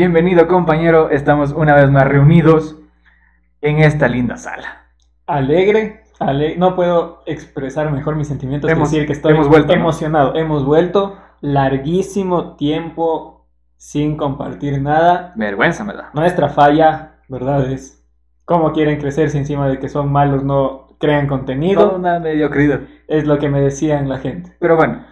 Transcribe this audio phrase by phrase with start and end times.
[0.00, 2.76] Bienvenido compañero, estamos una vez más reunidos
[3.62, 4.88] en esta linda sala.
[5.26, 9.68] Alegre, ale- no puedo expresar mejor mis sentimientos Hemos- que decir que estoy hemos vuelto,
[9.74, 9.80] ¿no?
[9.80, 10.34] emocionado.
[10.34, 13.46] Hemos vuelto larguísimo tiempo
[13.78, 15.32] sin compartir nada.
[15.34, 16.10] Vergüenza me da.
[16.12, 17.64] Nuestra falla, ¿verdad?
[17.70, 18.06] Es
[18.44, 21.86] cómo quieren crecer si encima de que son malos no crean contenido.
[21.86, 22.80] Toda una mediocridad.
[23.08, 24.54] Es lo que me decían la gente.
[24.60, 25.06] Pero bueno,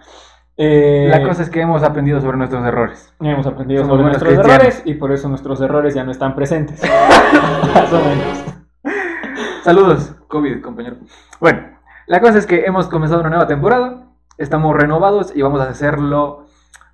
[0.57, 3.13] Eh, la cosa es que hemos aprendido sobre nuestros errores.
[3.19, 4.55] Hemos aprendido Somos sobre nuestros cristianos.
[4.55, 6.81] errores y por eso nuestros errores ya no están presentes.
[7.73, 8.43] Más o menos.
[9.63, 10.97] Saludos, COVID, compañero.
[11.39, 11.59] Bueno,
[12.07, 14.05] la cosa es que hemos comenzado una nueva temporada,
[14.37, 16.45] estamos renovados y vamos a hacerlo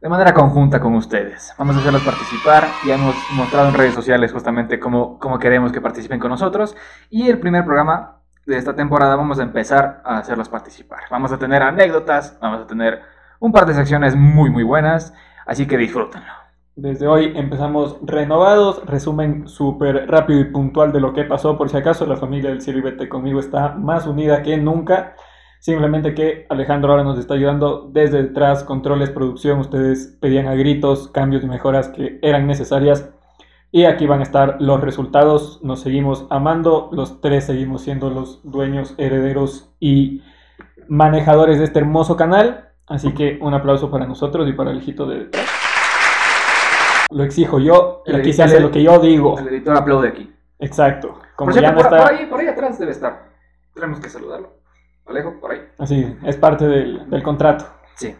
[0.01, 1.53] de manera conjunta con ustedes.
[1.59, 5.81] Vamos a hacerlos participar y hemos mostrado en redes sociales justamente cómo, cómo queremos que
[5.81, 6.75] participen con nosotros.
[7.11, 11.01] Y el primer programa de esta temporada vamos a empezar a hacerlos participar.
[11.11, 13.01] Vamos a tener anécdotas, vamos a tener
[13.41, 15.13] un par de secciones muy muy buenas,
[15.45, 16.31] así que disfrútenlo.
[16.77, 21.57] Desde hoy empezamos renovados, resumen súper rápido y puntual de lo que pasó.
[21.57, 25.15] Por si acaso, la familia del Ciribete conmigo está más unida que nunca.
[25.59, 29.59] Simplemente que Alejandro ahora nos está ayudando desde detrás, controles, producción.
[29.59, 33.11] Ustedes pedían a gritos cambios y mejoras que eran necesarias.
[33.69, 35.59] Y aquí van a estar los resultados.
[35.61, 36.89] Nos seguimos amando.
[36.93, 40.23] Los tres seguimos siendo los dueños, herederos y
[40.87, 42.70] manejadores de este hermoso canal.
[42.91, 45.45] Así que un aplauso para nosotros y para el hijito de detrás.
[47.09, 49.39] Lo exijo yo y aquí se hace lo que yo digo.
[49.39, 50.33] El editor aplaude aquí.
[50.59, 51.19] Exacto.
[51.35, 52.09] Como Por, ya cierto, no por, está.
[52.09, 53.29] por ahí, por ahí atrás debe estar.
[53.73, 54.49] Tenemos que saludarlo.
[55.07, 55.61] Alejo, por ahí.
[55.77, 57.65] Así, es parte del, del contrato.
[57.95, 58.13] Sí.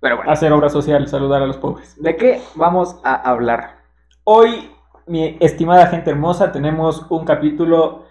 [0.00, 1.94] Pero bueno, Hacer obra social, saludar a los pobres.
[2.02, 3.78] ¿de qué vamos a hablar?
[4.24, 4.70] Hoy,
[5.06, 8.06] mi estimada gente hermosa, tenemos un capítulo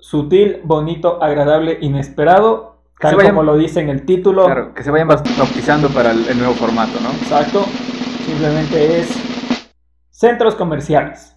[0.00, 4.44] sutil, bonito, agradable, inesperado, tal vayan- como lo dice en el título.
[4.46, 7.10] Claro, que se vayan bautizando para el, el nuevo formato, ¿no?
[7.10, 7.64] Exacto.
[8.26, 9.08] Simplemente es
[10.10, 11.36] centros comerciales,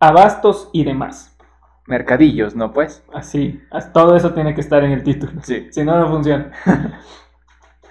[0.00, 1.36] abastos y demás.
[1.86, 2.72] Mercadillos, ¿no?
[2.72, 3.04] Pues.
[3.12, 5.32] Así, as- todo eso tiene que estar en el título.
[5.42, 5.68] Sí.
[5.70, 6.50] Si no, no funciona.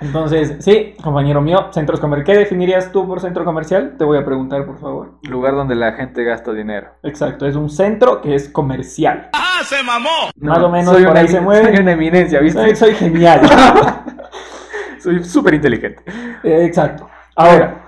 [0.04, 2.34] Entonces, sí, compañero mío, centros comerciales.
[2.34, 3.96] ¿Qué definirías tú por centro comercial?
[3.98, 5.14] Te voy a preguntar, por favor.
[5.24, 6.90] Lugar donde la gente gasta dinero.
[7.04, 9.30] Exacto, es un centro que es comercial.
[9.34, 11.70] Más No, o menos soy por ahí se mueve.
[11.72, 12.60] Soy una eminencia, ¿viste?
[12.62, 13.42] Soy, soy genial.
[15.00, 16.02] Soy súper inteligente.
[16.44, 17.10] Eh, Exacto.
[17.36, 17.84] Ahora,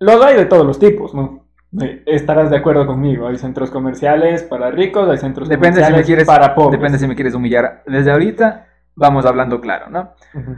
[0.00, 1.44] los hay de todos los tipos, ¿no?
[1.80, 3.28] Eh, Estarás de acuerdo conmigo.
[3.28, 6.26] Hay centros comerciales para ricos, hay centros Depende si me comerciales quieres.
[6.26, 6.80] para pobres.
[6.80, 7.82] Depende si me quieres humillar.
[7.86, 8.66] Desde ahorita
[8.96, 10.14] vamos hablando claro, ¿no?
[10.34, 10.56] Ujú.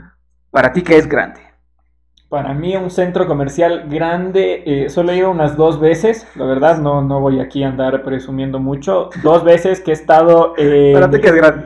[0.51, 1.41] Para ti, ¿qué es grande?
[2.29, 6.77] Para mí un centro comercial grande, eh, solo he ido unas dos veces, la verdad
[6.77, 10.53] no, no voy aquí a andar presumiendo mucho, dos veces que he estado...
[10.57, 11.65] eh, Para ti, ¿qué es grande?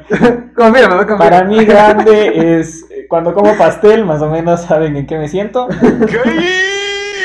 [0.56, 1.06] confírame, ¿no?
[1.06, 1.18] Confírame.
[1.18, 5.28] para mí grande es eh, cuando como pastel, más o menos saben en qué me
[5.28, 5.68] siento.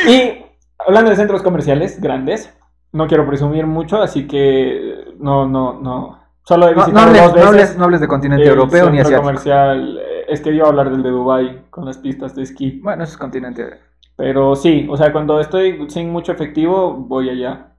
[0.09, 0.45] Y
[0.85, 2.53] hablando de centros comerciales grandes,
[2.93, 7.23] no quiero presumir mucho, así que no, no, no, solo he No, no visitado hables,
[7.23, 7.71] dos no veces.
[7.71, 9.23] hables- no hables de continente europeo ni centro asiático.
[9.23, 12.81] comercial, eh, es que iba a hablar del de Dubai con las pistas de esquí.
[12.83, 13.81] Bueno, eso es continente.
[14.17, 17.77] Pero sí, o sea, cuando estoy sin mucho efectivo, voy allá.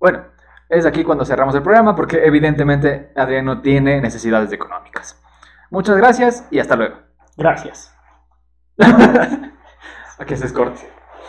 [0.00, 0.24] Bueno,
[0.68, 5.20] es aquí cuando cerramos el programa porque evidentemente Adrián no tiene necesidades económicas.
[5.70, 6.96] Muchas gracias y hasta luego.
[7.36, 7.94] Gracias.
[8.78, 10.80] A que se escorte.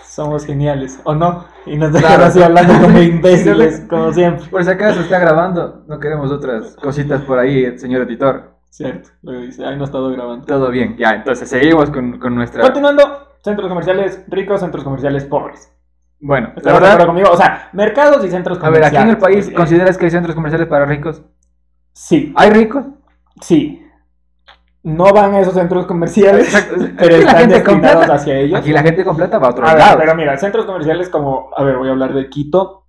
[0.04, 1.46] Somos geniales, ¿o no?
[1.66, 2.08] Y nos Claro.
[2.08, 4.46] dejan así hablando como imbéciles, como siempre.
[4.48, 8.53] Por si acaso está grabando, no queremos otras cositas por ahí, señor editor.
[8.76, 10.46] Cierto, lo dice, ahí no he estado grabando.
[10.48, 12.64] Todo bien, ya, entonces seguimos con, con nuestra...
[12.64, 15.72] Continuando, centros comerciales ricos, centros comerciales pobres.
[16.20, 17.30] Bueno, la ¿Estás de acuerdo verdad, conmigo?
[17.32, 18.98] O sea, mercados y centros a ver, comerciales.
[19.00, 21.22] aquí en el país, ¿consideras que hay centros comerciales para ricos?
[21.92, 22.86] Sí, ¿Hay ricos?
[23.42, 23.80] sí.
[24.86, 26.76] No van a esos centros comerciales, Exacto.
[26.98, 28.14] pero Aquí la están gente destinados completa.
[28.16, 28.60] hacia ellos.
[28.60, 29.98] Aquí la gente completa va a otro A ver, lado.
[30.00, 32.88] pero mira, centros comerciales como, a ver, voy a hablar de Quito,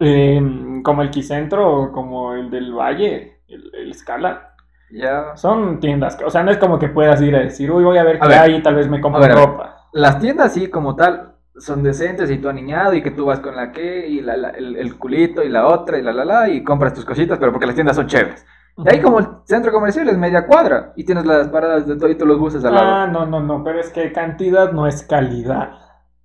[0.00, 0.40] eh,
[0.82, 4.55] como el Quicentro o como el del Valle, el, el Scala.
[4.90, 5.36] Ya.
[5.36, 8.04] Son tiendas, o sea, no es como que puedas ir a decir, uy, voy a
[8.04, 8.38] ver A qué ver.
[8.38, 9.76] hay y tal vez me compro A ver, ropa.
[9.92, 13.56] Las tiendas sí, como tal, son decentes y tú aniñado y que tú vas con
[13.56, 16.48] la que y la, la- el, el culito y la otra y la la la
[16.48, 18.46] y compras tus cositas, pero porque las tiendas son chéveres.
[18.76, 22.20] De ahí como el centro comercial es media cuadra y tienes las paradas de todos
[22.28, 22.86] los buses al lado.
[22.86, 25.78] Ah, no, no, no, pero es que cantidad no es calidad.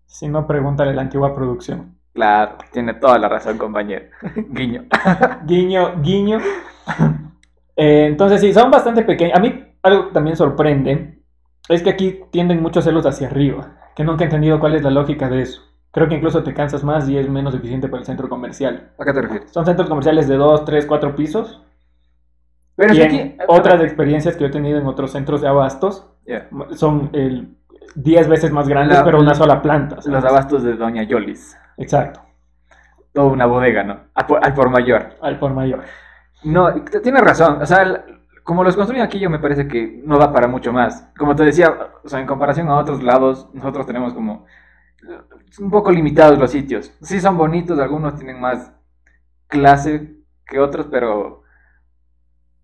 [0.05, 1.95] Si no, pregúntale la antigua producción.
[2.13, 4.05] Claro, tiene toda la razón, compañero.
[4.49, 4.83] Guiño.
[5.45, 6.39] Guiño, guiño.
[7.75, 9.37] Eh, entonces, sí, son bastante pequeños.
[9.37, 11.19] A mí, algo que también sorprende
[11.69, 13.77] es que aquí tienden muchos celos hacia arriba.
[13.95, 15.61] Que nunca he entendido cuál es la lógica de eso.
[15.91, 18.91] Creo que incluso te cansas más y es menos eficiente para el centro comercial.
[18.97, 19.51] ¿A qué te refieres?
[19.51, 21.61] Son centros comerciales de 2, 3, 4 pisos.
[22.75, 23.35] Pero y aquí...
[23.47, 26.07] otras experiencias que yo he tenido en otros centros de abastos
[26.71, 27.57] son el
[27.95, 30.01] 10 veces más grandes, La- pero una sola planta.
[30.01, 30.21] ¿sabes?
[30.21, 31.57] Los abastos de Doña Yolis.
[31.77, 32.21] Exacto,
[33.13, 33.99] Toda una bodega, ¿no?
[34.13, 35.09] Al por, al por mayor.
[35.21, 35.81] al por mayor.
[36.43, 36.73] No,
[37.03, 37.61] tienes razón.
[37.61, 38.01] O sea, el-
[38.43, 41.09] como los construyen aquí, yo me parece que no da para mucho más.
[41.17, 41.73] Como te decía,
[42.03, 44.45] o sea, en comparación a otros lados, nosotros tenemos como
[45.59, 46.91] un poco limitados los sitios.
[47.01, 48.71] Sí son bonitos, algunos tienen más
[49.47, 50.15] clase
[50.45, 51.41] que otros, pero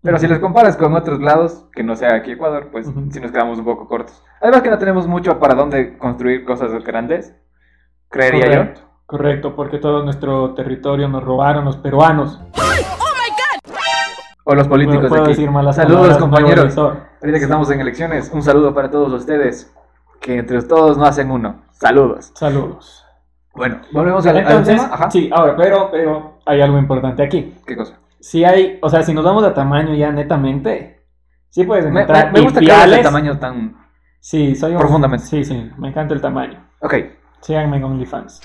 [0.00, 3.32] pero si los comparas con otros lados, que no sea aquí Ecuador, pues sí nos
[3.32, 4.22] quedamos un poco cortos.
[4.40, 7.34] Además que no tenemos mucho para dónde construir cosas grandes,
[8.08, 12.40] creería Correcto, correcto, porque todo nuestro territorio nos robaron los peruanos.
[12.54, 13.07] yo.
[14.50, 15.36] O los políticos Puedo de aquí.
[15.36, 16.78] decir malas Saludos, palabras, compañeros.
[16.78, 19.70] Ahorita que estamos en elecciones, un saludo para todos ustedes.
[20.22, 21.64] Que entre todos no hacen uno.
[21.72, 22.32] Saludos.
[22.34, 23.04] Saludos.
[23.54, 24.94] Bueno, volvemos al, al Entonces, tema.
[24.94, 25.10] Ajá.
[25.10, 27.54] sí, ahora, pero, pero hay algo importante aquí.
[27.66, 27.98] ¿Qué cosa?
[28.20, 31.04] Si hay, o sea, si nos vamos a tamaño ya netamente,
[31.50, 33.02] sí puedes encontrar me- me gusta que hipiales.
[33.02, 33.76] tamaño tan.
[34.18, 35.26] Sí, soy un- Profundamente.
[35.26, 36.58] Sí, sí, me encanta el tamaño.
[36.80, 36.94] Ok.
[37.42, 38.40] Síganme en OnlyFans.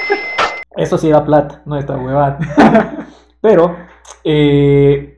[0.76, 2.38] Eso sí da plata, no esta huevada.
[3.42, 3.76] Pero,
[4.24, 5.13] eh,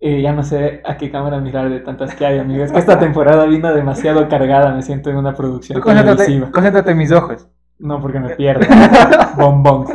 [0.00, 2.62] eh, ya no sé a qué cámara mirar de tantas que hay, amigo.
[2.64, 6.98] Es que esta temporada vino demasiado cargada, me siento en una producción concéntrate, concéntrate en
[6.98, 7.48] mis ojos.
[7.78, 8.66] No, porque me pierdo.
[9.36, 9.86] Bombón.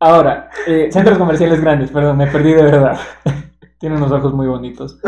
[0.00, 2.98] Ahora, eh, centros comerciales grandes, perdón, me perdí de verdad.
[3.78, 5.00] Tiene unos ojos muy bonitos.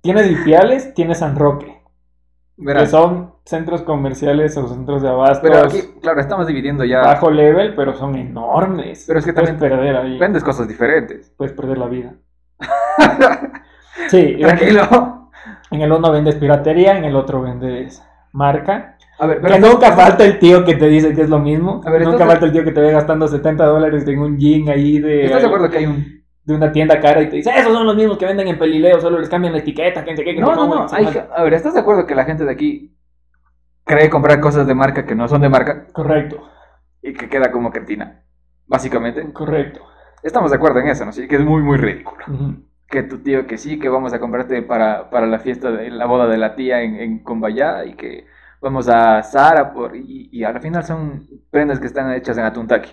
[0.00, 2.90] Tienes Ipiales, tienes San Roque, que Verás.
[2.90, 7.02] son centros comerciales o centros de abasto Pero aquí, claro, estamos dividiendo ya.
[7.02, 9.04] bajo level, pero son enormes.
[9.06, 11.32] Pero es que puedes también perder ahí, Vendes cosas diferentes.
[11.36, 12.14] puedes perder la vida.
[14.08, 15.30] Sí, en, Tranquilo.
[15.70, 18.96] en el uno vendes piratería, en el otro vendes marca.
[19.18, 21.80] A ver, Que nunca falta el tío que te dice que es lo mismo.
[21.84, 24.38] A ver, nunca entonces- falta el tío que te ve gastando 70 dólares en un
[24.38, 26.24] jean ahí de, ¿Estás de acuerdo que hay un.
[26.44, 29.00] de una tienda cara y te dice, esos son los mismos que venden en Pelileo,
[29.00, 30.86] solo les cambian la etiqueta, que no que No, no, no.
[30.86, 31.28] y se hay- manda".
[31.36, 32.96] A ver, ¿estás de acuerdo que la gente de aquí
[33.84, 36.42] cree comprar cosas de marca que no son de marca Correcto,
[37.02, 38.24] y que queda como cantina?
[38.66, 39.30] Básicamente.
[39.32, 39.82] correcto.
[40.22, 41.12] Estamos de acuerdo en eso, ¿no?
[41.12, 42.24] Sí, que es muy, muy ridículo.
[42.88, 46.06] Que tu tío que sí, que vamos a comprarte para, para la fiesta de la
[46.06, 48.26] boda de la tía en, en Cumbayá y que
[48.60, 52.90] vamos a Sara por y, y al final son prendas que están hechas en Atuntaki.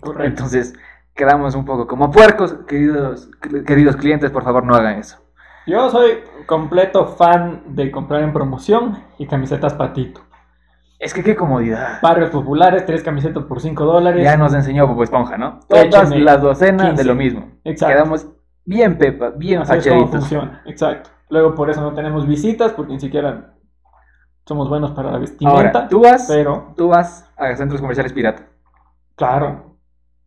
[0.00, 0.24] Correcto.
[0.24, 0.74] Entonces
[1.14, 3.30] quedamos un poco como puercos, queridos,
[3.66, 5.18] queridos clientes, por favor no hagan eso.
[5.66, 10.20] Yo soy completo fan de comprar en promoción y camisetas patito.
[10.98, 12.00] Es que qué comodidad.
[12.02, 14.22] Barrios populares, tres camisetas por 5 dólares.
[14.24, 15.60] Ya nos enseñó Bobo Esponja, ¿no?
[15.68, 17.02] Todas las docenas 15.
[17.02, 17.52] de lo mismo.
[17.64, 17.94] Exacto.
[17.94, 18.26] Quedamos
[18.64, 20.20] bien pepa, bien Así es como fachaditos.
[20.20, 21.10] funciona, exacto.
[21.28, 23.54] Luego por eso no tenemos visitas, porque ni siquiera
[24.46, 25.58] somos buenos para la vestimenta.
[25.58, 28.46] Ahora, tú vas, Pero, tú vas a centros comerciales pirata.
[29.16, 29.73] claro,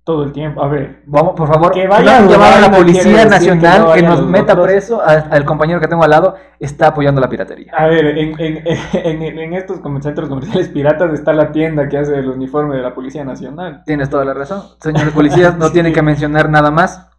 [0.08, 0.64] todo el tiempo.
[0.64, 3.80] A ver, Vamos, por favor, Que vaya no a llamar a la Policía Nacional que
[3.80, 4.68] no que, vayan nos meta otros.
[4.68, 7.74] preso al compañero que tengo al lado, está apoyando la piratería.
[7.76, 8.64] a ver, en, en,
[8.94, 12.96] en, en estos centros comerciales piratas está la tienda que hace el uniforme de la
[12.96, 13.84] Policía Nacional.
[13.86, 14.64] Tienes toda la razón.
[14.80, 15.74] Señores policías, no Sí.
[15.74, 17.10] tienen que mencionar nada más.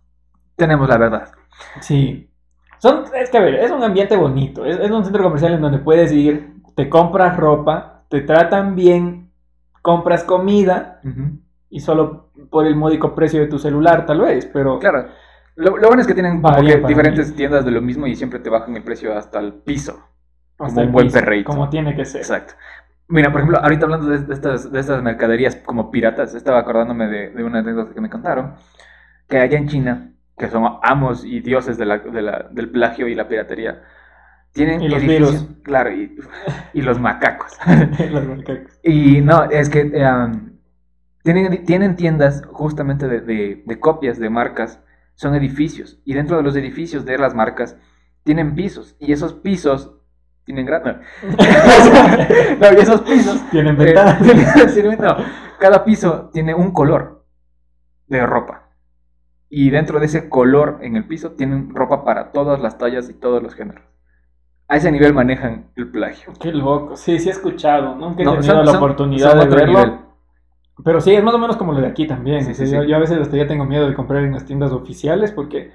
[0.57, 1.29] Tenemos la verdad.
[1.83, 2.31] Sí.
[2.79, 4.65] Son, es que a ver, es un ambiente bonito.
[4.65, 9.31] Es, es un centro comercial en donde puedes ir, te compras ropa, te tratan bien,
[9.83, 11.03] compras comida
[11.71, 15.07] y solo por el módico precio de tu celular, tal vez, pero Claro.
[15.57, 16.41] Lo, lo bueno es que tienen
[16.87, 17.37] diferentes mí.
[17.37, 19.99] tiendas de lo mismo y siempre te bajan el precio hasta el piso.
[20.59, 21.51] hasta como el un buen piso, perreíto.
[21.51, 22.21] Como tiene que ser.
[22.21, 22.55] Exacto.
[23.09, 27.09] Mira, por ejemplo, ahorita hablando de, de estas, de estas mercaderías como piratas, estaba acordándome
[27.09, 28.55] de, de una anécdota que me contaron,
[29.29, 33.09] que allá en China, que son amos y dioses de la- de la- del plagio
[33.09, 33.83] y la piratería,
[34.53, 35.47] tienen Y los virus.
[35.65, 36.17] Claro, y,
[36.75, 37.57] y los macacos.
[38.11, 38.79] Los macacos.
[38.85, 40.51] Y no, es que eh, um,
[41.23, 44.81] tienen, tienen tiendas justamente de, de- de copias de marcas,
[45.15, 46.01] son edificios.
[46.05, 47.77] Y dentro de los edificios de las marcas
[48.25, 48.97] tienen pisos.
[49.01, 49.95] Y esos pisos
[50.45, 50.83] tienen gran...
[52.61, 53.43] No, y esos pisos...
[53.51, 54.21] Tienen eh, ventanas.
[55.01, 55.17] no,
[55.59, 57.25] cada piso tiene un color
[58.07, 58.65] de ropa.
[59.51, 63.15] Y dentro de ese color en el piso tienen ropa para todas las tallas y
[63.15, 63.83] todos los géneros.
[64.69, 66.33] A ese nivel manejan el plagio.
[66.41, 66.95] Qué loco.
[66.97, 67.95] Sí, sí he escuchado.
[67.95, 69.79] Nunca he No, tenido son- la son- oportunidad son de verlo.
[69.85, 69.99] nivel.
[70.85, 72.45] Pero sí, es más o menos como lo de aquí también.
[72.45, 72.89] Sí, sea, sí, yo, sí.
[72.89, 75.73] yo a veces hasta ya tengo miedo de comprar en las tiendas oficiales porque,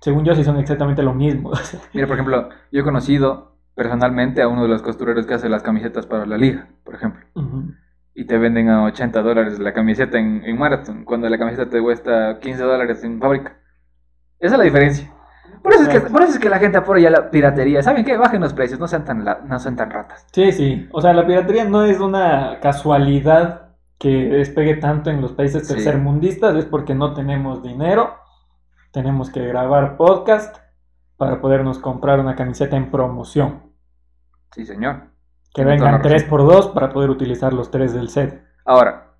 [0.00, 1.52] según yo, sí son exactamente lo mismo.
[1.92, 5.62] Mira, por ejemplo, yo he conocido personalmente a uno de los costureros que hace las
[5.62, 7.24] camisetas para la liga, por ejemplo.
[7.34, 7.72] Ujú.
[8.14, 11.80] Y te venden a 80 dólares la camiseta en, en Marathon, cuando la camiseta te
[11.80, 13.56] cuesta 15 dólares en fábrica.
[14.40, 15.12] Esa es la diferencia.
[15.62, 17.82] Por eso, es que, por eso es que la gente apoya la piratería.
[17.82, 18.16] ¿Saben qué?
[18.16, 20.26] Bajen los precios, no sean tan, la- no sean tan ratas.
[20.32, 20.88] Sí, sí.
[20.92, 23.67] O sea, la piratería no es una casualidad
[23.98, 25.74] que despegue tanto en los países Sí.
[25.74, 28.14] tercermundistas, es porque no tenemos dinero,
[28.92, 30.56] tenemos que grabar podcast
[31.16, 33.72] para podernos comprar una camiseta en promoción.
[34.52, 35.08] Sí, señor.
[35.54, 36.00] Que Tiene vengan.
[36.02, 38.44] 3 por 2 para poder utilizar los tres del set.
[38.64, 39.14] Ahora,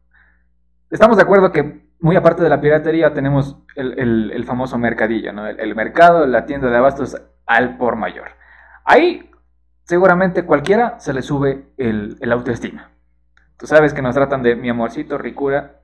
[0.90, 5.32] estamos de acuerdo que muy aparte de la piratería tenemos el, el- el famoso mercadillo,
[5.32, 5.46] ¿no?
[5.46, 8.28] El, el mercado, la tienda de abastos al por mayor.
[8.84, 9.28] Ahí
[9.84, 12.90] seguramente cualquiera se le sube el, el autoestima.
[13.58, 15.80] Tú sabes que nos tratan de mi amorcito, ricura.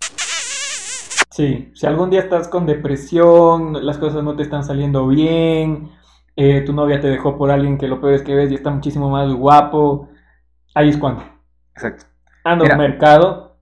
[1.31, 5.91] Sí, si algún día estás con depresión, las cosas no te están saliendo bien,
[6.37, 8.71] eh, tu novia te dejó por alguien que lo peor es que ves y está
[8.71, 10.09] muchísimo más guapo,
[10.75, 11.25] ahí es cuando.
[11.75, 12.05] Exacto.
[12.45, 13.57] Anda al mercado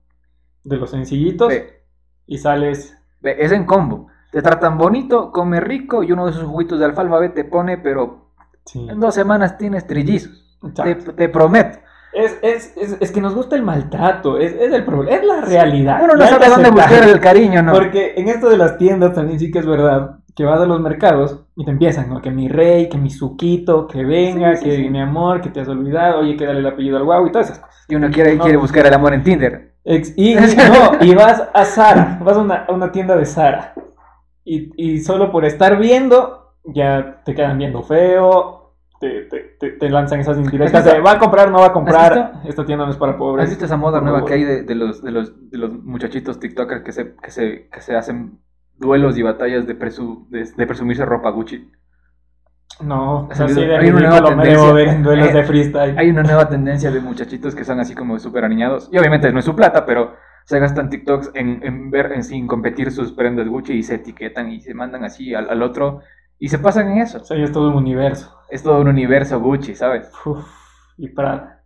[0.63, 1.83] de los sencillitos Ve,
[2.27, 2.95] y sales.
[3.21, 4.07] ve, es en combo.
[4.31, 7.77] Te tratan bonito, come rico y uno de esos juguitos de alfalfa B te pone,
[7.79, 8.29] pero
[8.65, 10.57] Sí, en dos semanas tienes trillizos.
[10.75, 11.79] Te, te prometo.
[12.13, 15.41] Es, es, es, es que nos gusta el maltrato, es, es el problema, es la
[15.41, 15.99] realidad.
[16.03, 17.73] Uno no Y sabe dónde buscar el cariño, ¿no?
[17.73, 20.79] Porque en esto de las tiendas también sí que es verdad que vas a los
[20.79, 22.21] mercados y te empiezan, ¿no?
[22.21, 24.89] Que mi rey, que mi suquito, que venga, Sí, sí, que sí.
[24.89, 27.49] mi amor, que te has olvidado, oye, que dale el apellido al guau y todas
[27.49, 27.85] esas cosas.
[27.87, 28.43] Y uno quiere, No.
[28.43, 29.73] quiere buscar el amor en Tinder.
[29.83, 33.73] Ex- y, no, y vas a Zara, vas a una, a una tienda de Zara
[34.45, 38.62] y, y solo por estar viendo ya te quedan viendo feo,
[39.03, 42.41] te, te, te, te lanzan esas indirectas de va a comprar, no va a comprar,
[42.45, 43.43] esta tienda no es para pobres.
[43.43, 46.39] ¿Has visto esa moda nueva que hay de, de los, de, los, de los muchachitos
[46.39, 48.39] TikTokers que se, que se, que se hacen
[48.77, 51.69] duelos y batallas de, presu- de, de presumirse ropa Gucci?
[52.81, 54.73] No, de hay una nueva tendencia.
[54.73, 55.97] ver en duelos Eh, de freestyle.
[55.97, 58.89] Hay una nueva tendencia de muchachitos que son así como súper aniñados.
[58.91, 62.47] Y obviamente no es su plata, pero se gastan TikToks en, en ver, en sin
[62.47, 66.01] competir sus prendas Gucci y se etiquetan y se mandan así al, al otro
[66.39, 67.19] y se pasan en eso.
[67.19, 68.37] O sea, ya es todo un universo.
[68.49, 70.11] Es todo un universo Gucci, ¿sabes?
[70.25, 70.45] Uf,
[70.97, 71.63] y Prada,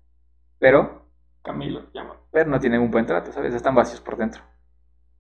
[0.59, 1.05] Pero,
[1.43, 2.15] Camilo, llama.
[2.31, 3.53] pero no tienen un buen trato, ¿sabes?
[3.53, 4.41] Están vacíos por dentro.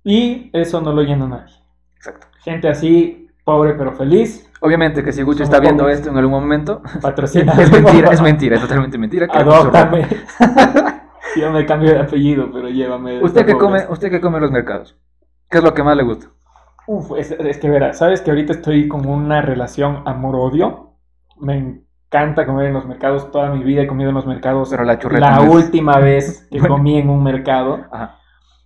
[0.03, 1.53] Y eso no lo llena nadie.
[1.95, 2.27] Exacto.
[2.39, 5.99] Gente así, pobre pero feliz, Obviamente que si Gucci Somos está viendo pobres.
[5.99, 7.53] esto en algún momento, patrocina.
[7.61, 9.27] es mentira, es mentira, es totalmente mentira.
[9.27, 9.37] que.
[9.37, 10.07] Adóptame.
[11.35, 13.21] Yo me cambio de apellido, pero llévame.
[13.21, 14.97] ¿Usted qué come, usted qué come en los mercados?
[15.49, 16.27] ¿Qué es lo que más le gusta?
[16.87, 20.93] Uf, es, es que verás, sabes que ahorita estoy con una relación amor-odio.
[21.39, 23.29] Me encanta comer en los mercados.
[23.31, 24.69] Toda mi vida he comido en los mercados.
[24.69, 25.29] Pero la churreta.
[25.29, 27.85] La no es- última vez que comí en un mercado.
[27.91, 28.15] Ajá.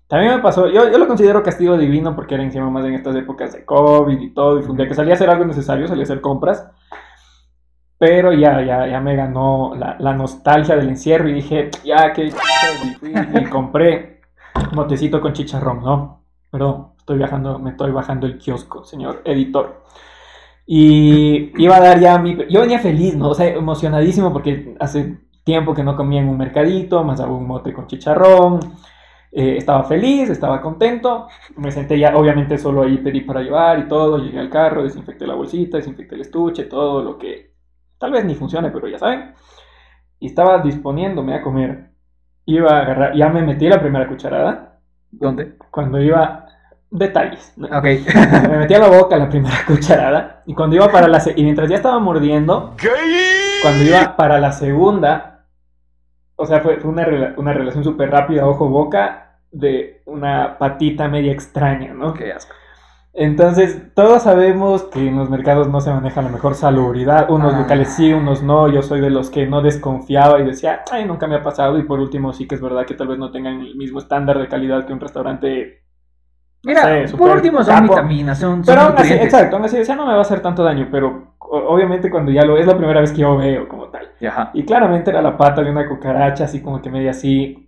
[0.08, 3.16] También me pasó, yo, yo lo considero castigo divino porque era encima más en estas
[3.16, 6.04] épocas de COVID y todo, y un que salía a hacer algo necesario, salía a
[6.04, 6.68] hacer compras,
[7.98, 12.26] pero ya, ya, ya me ganó la, la nostalgia del encierro y dije, ya que
[12.26, 12.34] y
[13.40, 14.20] y compré
[14.74, 16.24] motecito con chicharrón, ¿no?
[16.50, 19.84] Perdón, estoy viajando, me estoy bajando el kiosco, señor editor.
[20.66, 22.38] Y iba a dar ya mi...
[22.50, 23.30] Yo venía feliz, ¿no?
[23.30, 27.48] O sea, emocionadísimo porque hace tiempo que no comía en un mercadito, más hago un
[27.48, 28.60] mote con chicharrón.
[29.32, 31.28] Eh, estaba feliz, estaba contento.
[31.58, 34.18] Me senté ya, obviamente solo ahí pedí para llevar y todo.
[34.18, 37.54] Llegué al carro, desinfecté la bolsita, desinfecté el estuche, todo lo que
[37.98, 39.34] tal vez ni funcione, pero ya saben.
[40.20, 41.92] Y estaba disponiéndome a comer.
[42.46, 44.80] Iba a agarrar, ya me metí la primera cucharada.
[45.12, 45.58] ¿Dónde?
[45.72, 46.41] Cuando iba,
[46.92, 47.54] detalles.
[47.58, 47.84] Ok.
[48.50, 50.44] Me metí a la boca la primera cucharada.
[50.46, 52.76] Y cuando iba para la y mientras ya estaba mordiendo,
[53.62, 55.46] cuando iba para la segunda,
[56.36, 61.32] o sea, fue, fue una, rela- una relación súper rápida, ojo-boca, de una patita media
[61.32, 62.14] extraña, ¿no?
[62.14, 62.54] Qué asco.
[63.14, 67.30] Entonces, todos sabemos que en los mercados no se maneja la mejor salubridad.
[67.30, 67.60] Unos Ah.
[67.60, 68.70] locales sí, unos no.
[68.70, 71.78] Yo soy de los que no desconfiaba y decía, ay, nunca me ha pasado.
[71.78, 74.40] Y por último, sí que es verdad que tal vez no tengan el mismo estándar
[74.40, 75.84] de calidad que un restaurante.
[76.64, 77.96] No Mira, sé, por último son capo.
[77.96, 80.42] vitaminas, son, son Pero aún así, exacto, aún así decía, no me va a hacer
[80.42, 80.88] tanto daño.
[80.92, 84.10] Pero obviamente, cuando ya lo es la primera vez que yo veo como tal.
[84.20, 84.52] Y Ajá.
[84.54, 87.68] Y claramente era la pata de una cucaracha, así como que media así.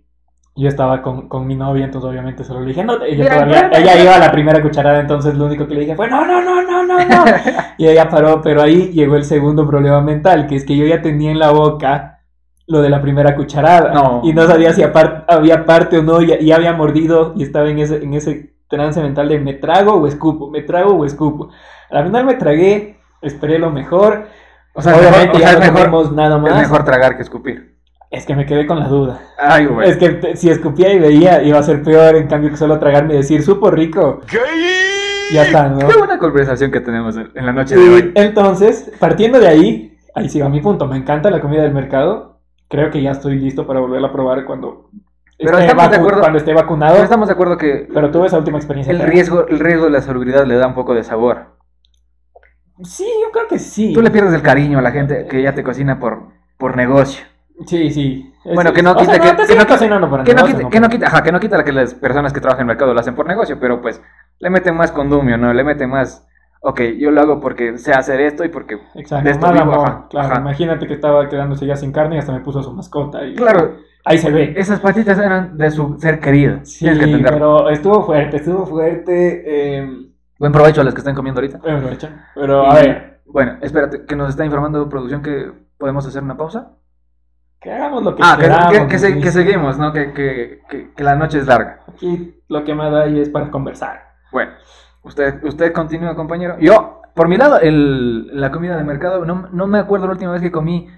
[0.56, 3.70] Yo estaba con, con mi novia, entonces obviamente solo le dije, no, ella, Mira, todavía,
[3.72, 6.40] ella iba a la primera cucharada, entonces lo único que le dije fue, no, no,
[6.40, 7.24] no, no, no, no.
[7.78, 11.02] y ella paró, pero ahí llegó el segundo problema mental, que es que yo ya
[11.02, 12.20] tenía en la boca
[12.68, 13.92] lo de la primera cucharada.
[13.92, 14.20] No.
[14.22, 17.80] Y no sabía si había parte o no, y, y había mordido y estaba en
[17.80, 21.50] ese, en ese trance mental de me trago o escupo, me trago o escupo.
[21.90, 24.26] Al final me tragué, esperé lo mejor.
[24.74, 26.58] O sea, es Obviamente o ya no es mejor, comimos nada es más.
[26.62, 27.74] mejor tragar que escupir.
[28.10, 29.20] Es que me quedé con la duda.
[29.38, 29.90] Ay, güey.
[29.90, 33.14] Es que si escupía y veía, iba a ser peor, en cambio que solo tragarme
[33.14, 34.20] y decir, supo rico.
[35.32, 35.88] Ya está, ¿no?
[35.88, 38.12] Qué buena conversación que tenemos en la noche de hoy.
[38.14, 40.86] entonces, partiendo de ahí, ahí sí va mi punto.
[40.86, 42.38] Me encanta la comida del mercado.
[42.68, 44.90] Creo que ya estoy listo para volverla a probar cuando,
[45.38, 46.92] Pero esté, estamos de acuerdo- cuando esté vacunado.
[46.92, 48.92] Pero estamos de acuerdo que Pero tuve esa última experiencia.
[48.92, 51.56] el riesgo, el riesgo de la salubridad le da un poco de sabor.
[52.82, 53.92] Sí, yo creo que sí.
[53.92, 57.24] Tú le pierdes el cariño a la gente que ya te cocina por, por negocio.
[57.66, 58.32] Sí, sí.
[58.52, 59.36] Bueno, que no quita que- no
[61.40, 64.02] quita- Que las personas que trabajan en el mercado lo hacen por negocio, pero pues
[64.40, 65.54] le meten más condumio, ¿no?
[65.54, 66.26] Le meten más,
[66.60, 68.78] ok, yo lo hago porque sé hacer esto y porque...
[68.96, 70.28] Exacto, de esto más vivo, amor, ajá, claro.
[70.32, 70.40] ajá.
[70.40, 73.24] Imagínate que estaba quedándose ya sin carne y hasta me puso su mascota.
[73.24, 74.54] Y, Claro, Ahí se ve.
[74.56, 76.60] Esas patitas eran de su ser querido.
[76.64, 79.42] Sí, que pero estuvo fuerte, estuvo fuerte.
[79.78, 79.90] eh,
[80.38, 81.58] Buen provecho a los que están comiendo ahorita.
[81.58, 82.26] bueno, aprovecha.
[82.34, 86.36] pero a Y- ver, Bueno, espérate, que nos está informando producción que podemos hacer una
[86.36, 86.72] pausa.
[87.60, 88.72] que hagamos lo que Ah, que, queramos.
[88.72, 89.20] que- que se- sí.
[89.22, 89.90] que seguimos, ¿no?
[89.90, 90.60] Que,
[90.98, 91.80] la noche es larga.
[91.88, 94.02] Aquí lo que más hay es para conversar.
[94.30, 94.52] Bueno,
[95.02, 96.58] usted, usted continúa, compañero.
[96.60, 100.32] Yo, por mi lado, el, la comida de mercado, no, no me acuerdo la última
[100.32, 100.88] vez que comí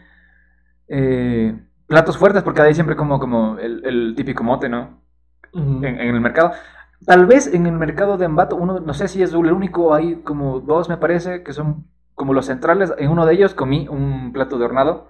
[0.88, 5.02] eh, platos fuertes, porque ahí siempre como, como el, el típico mote, ¿no?
[5.54, 6.52] En, en el mercado.
[7.04, 10.16] Tal vez en el mercado de Ambato, uno, no sé si es el único, hay
[10.22, 12.92] como dos, me parece, que son como los centrales.
[12.98, 15.08] En uno de ellos comí un plato de hornado,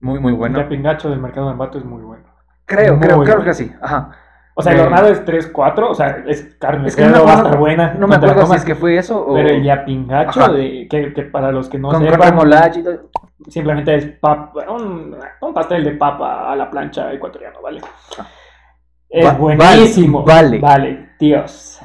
[0.00, 0.58] muy, muy bueno.
[0.60, 2.24] El pingacho del mercado de Ambato es muy bueno.
[2.66, 3.44] Creo, Muy creo, creo bueno.
[3.44, 3.72] que sí.
[3.80, 4.12] Ajá.
[4.56, 7.32] O sea, el hornado es 3, 4, o sea, es carne, Es que no va
[7.32, 7.94] a estar buena.
[7.94, 11.22] no me acuerdo si es que fue eso o Pero el yapingacho, de, que, que
[11.22, 13.10] para los que no con, con sepan, todo.
[13.48, 17.80] simplemente es papa, un, un pastel de papa a la plancha ecuatoriano, ¿vale?
[18.18, 18.26] Ah.
[19.08, 20.22] Es Va- buenísimo.
[20.24, 21.08] vale, vale.
[21.18, 21.80] Dios.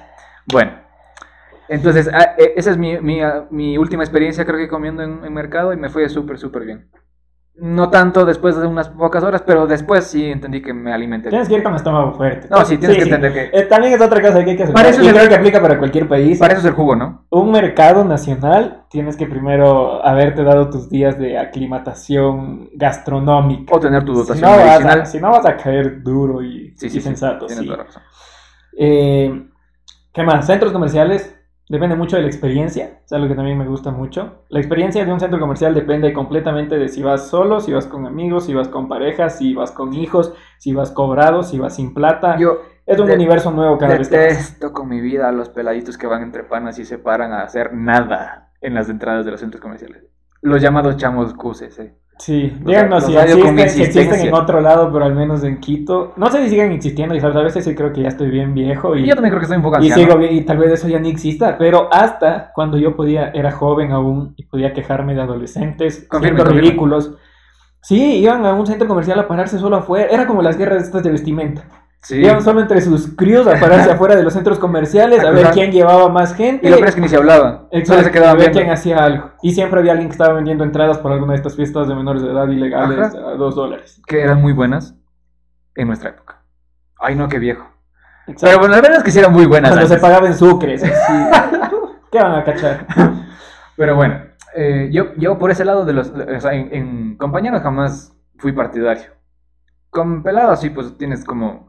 [0.51, 0.71] Bueno,
[1.67, 5.23] entonces ah, eh, esa es mi, mi, ah, mi última experiencia, creo que comiendo en,
[5.25, 6.89] en mercado y me fue súper, súper bien.
[7.61, 11.29] No tanto después de unas pocas horas, pero después sí entendí que me alimenté.
[11.29, 12.47] Tienes que ir con estómago fuerte.
[12.49, 14.73] No, sí, tienes que entender que Eh, también es otra cosa que hay que hacer.
[14.73, 16.39] Para eso y es el- creo que aplica para cualquier país.
[16.39, 17.25] para eso es el jugo, ¿no?
[17.29, 23.75] Un mercado nacional, tienes que primero haberte dado tus días de aclimatación gastronómica.
[23.75, 25.01] O tener tu Si dotación no, medicinal.
[25.01, 27.45] a, si no vas a caer duro y, Sí, y sensato.
[27.45, 28.03] tienes toda la razón.
[28.77, 29.47] Eh,
[30.13, 30.45] ¿Qué más?
[30.45, 31.35] Centros comerciales.
[31.69, 34.43] Depende mucho de la experiencia, es algo que también me gusta mucho.
[34.49, 38.07] La experiencia de un centro comercial depende completamente de si vas solo, si vas con
[38.07, 41.93] amigos, si vas con parejas, si vas con hijos, si vas cobrado, si vas sin
[41.93, 42.37] plata.
[42.39, 42.57] Yo
[42.87, 46.07] es un de- universo nuevo cada vez detesto con mi vida a los peladitos que
[46.07, 49.61] van entre panas y se paran a hacer nada en las entradas de los centros
[49.61, 50.05] comerciales.
[50.41, 51.98] Los llamados chamos cuses, eh.
[52.19, 56.11] Sí, díganos si existen, en otro lado, pero al menos en Quito.
[56.17, 58.93] No sé si siguen existiendo, y a veces sí creo que ya estoy bien viejo
[58.97, 60.89] y, yo también creo que estoy un poco y sigo bien, y tal vez eso
[60.89, 65.21] ya ni exista, pero hasta cuando yo podía, era joven aún y podía quejarme de
[65.21, 66.43] adolescentes, confirme.
[66.43, 67.15] ridículos.
[67.81, 71.03] Sí, iban a un centro comercial a pararse solo afuera, era como las guerras estas
[71.03, 71.63] de vestimenta.
[72.01, 72.15] Sí.
[72.21, 75.71] Iban solo entre sus críos a pararse afuera de los centros comerciales a ver quién
[75.71, 76.65] llevaba más gente.
[76.67, 77.67] Y lo peor es que ni se hablaban.
[77.71, 78.59] Exacto, se quedaban a ver viendo.
[78.59, 79.31] quién hacía algo.
[79.41, 82.21] Y siempre había alguien que estaba vendiendo entradas para alguna de estas fiestas de menores
[82.21, 83.17] de edad ilegales Ajá.
[83.17, 84.01] a dos dólares.
[84.07, 84.95] Que eran muy buenas
[85.75, 86.41] en nuestra época.
[86.99, 87.67] Ay, no, qué viejo.
[88.27, 88.45] Exacto.
[88.45, 89.71] Pero bueno, la verdad es que sí eran muy buenas.
[89.71, 90.83] Cuando se pagaba en sucres.
[90.83, 91.13] así.
[92.11, 92.85] ¿Qué van a cachar?
[93.75, 94.21] Pero bueno,
[94.55, 96.09] eh, yo, yo por ese lado de los.
[96.11, 99.11] O sea, en, en compañeros jamás fui partidario.
[99.89, 101.68] Con pelados sí, pues tienes como.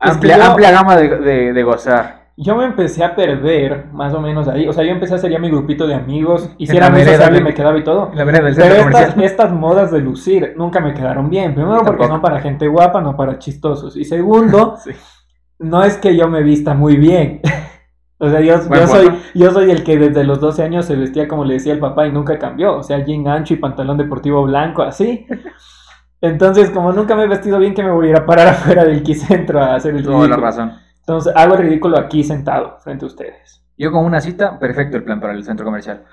[0.00, 2.20] Es que Amplia, yo- amplia gama de, de, de gozar.
[2.36, 4.66] Yo me empecé a perder más o menos ahí.
[4.66, 6.48] O sea, yo empecé a hacer ya mi grupito de amigos.
[6.56, 8.10] Y si era muy sociable de- me quedaba y todo.
[8.14, 11.54] La del Pero estas, estas modas de lucir nunca me quedaron bien.
[11.54, 12.08] Primero porque Tampoco.
[12.08, 13.94] son para gente guapa, no para chistosos.
[13.96, 14.92] Y segundo, Sí.
[15.58, 17.40] no es que yo me vista muy bien.
[18.22, 21.26] O sea, yo, yo, soy, yo soy el que desde los 12 años se vestía
[21.26, 22.76] como le decía el papá y nunca cambió.
[22.76, 25.26] O sea, jean ancho y pantalón deportivo blanco, así.
[26.20, 28.84] Entonces, como nunca me he vestido bien, que me voy a ir a parar afuera
[28.84, 30.72] del quicentro a hacer el Toda la razón.
[31.00, 33.62] Entonces, hago el ridículo aquí sentado, frente a ustedes.
[33.76, 36.04] Yo con una cita, perfecto el plan para el centro comercial.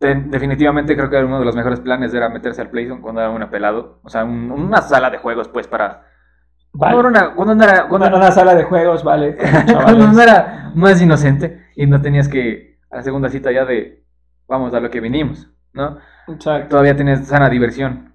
[0.00, 3.30] De- definitivamente creo que uno de los mejores planes era meterse al Playzone cuando era
[3.30, 4.00] un pelado.
[4.02, 6.06] O sea, un- una sala de juegos, pues, para...
[6.74, 6.94] Vale.
[6.94, 9.36] Cuando, era una, cuando no era, cuando Una, una sala de juegos, vale.
[9.36, 10.12] cuando chavales.
[10.14, 14.02] no era más inocente y no tenías que a la segunda cita ya de
[14.48, 15.98] vamos a lo que vinimos, ¿no?
[16.28, 16.68] Exacto.
[16.70, 18.11] Todavía tienes sana diversión,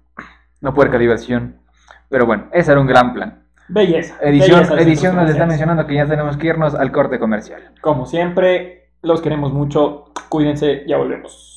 [0.60, 1.60] no puerca diversión.
[2.08, 3.44] Pero bueno, ese era un gran plan.
[3.68, 4.16] Belleza.
[4.22, 7.74] Edición, belleza edición nos está mencionando que ya tenemos que irnos al corte comercial.
[7.80, 10.06] Como siempre, los queremos mucho.
[10.28, 11.54] Cuídense, ya volvemos.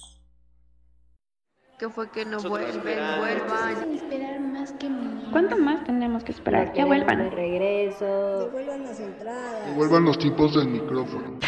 [1.80, 3.94] que fue que no vuelven, vuelvan.
[3.94, 5.28] esperar más que mí.
[5.32, 6.68] ¿Cuánto más tenemos que esperar?
[6.68, 7.18] Ya queremos vuelvan.
[7.18, 8.40] de regreso.
[8.46, 9.66] Devuelvan las entradas.
[9.68, 11.40] Devuelvan los tipos del micrófono.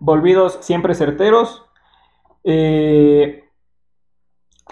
[0.00, 1.64] Volvidos siempre certeros.
[2.44, 3.48] Eh,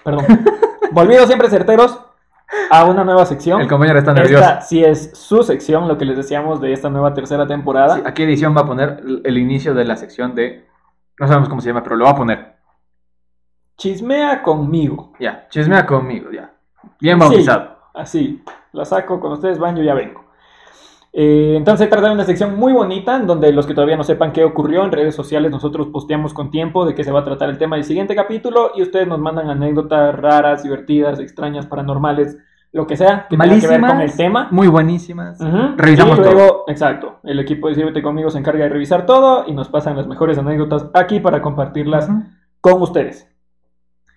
[0.03, 0.25] Perdón.
[1.01, 1.99] Volvidos siempre certeros
[2.71, 3.61] a una nueva sección.
[3.61, 4.43] El compañero está nervioso.
[4.43, 7.95] Esta sí es su sección, lo que les decíamos de esta nueva tercera temporada.
[7.95, 10.65] Sí, aquí edición va a poner el- inicio de la sección de...
[11.19, 12.55] No sabemos cómo se llama, pero lo va a poner.
[13.77, 15.13] Chismea conmigo.
[15.19, 16.51] Ya, chismea conmigo, ya.
[16.99, 17.19] Bien Sí.
[17.19, 17.77] bautizado.
[17.93, 20.23] Así, la saco con ustedes, yo ya vengo.
[21.19, 24.03] Eh, entonces se trata de una sección muy bonita, en donde los que todavía no
[24.03, 27.23] sepan qué ocurrió en redes sociales, nosotros posteamos con tiempo de qué se va a
[27.23, 32.37] tratar el tema del siguiente capítulo y ustedes nos mandan anécdotas raras, divertidas, extrañas, paranormales,
[32.71, 34.47] lo que sea, que tenga que ver con el tema.
[34.51, 35.41] Muy buenísimas.
[35.41, 35.73] Ujú.
[35.75, 36.63] Revisamos y luego, todo.
[36.67, 40.05] exacto, el equipo de Sírvete conmigo se encarga de revisar todo y nos pasan las
[40.05, 42.11] mejores anécdotas aquí para compartirlas
[42.61, 43.27] con ustedes.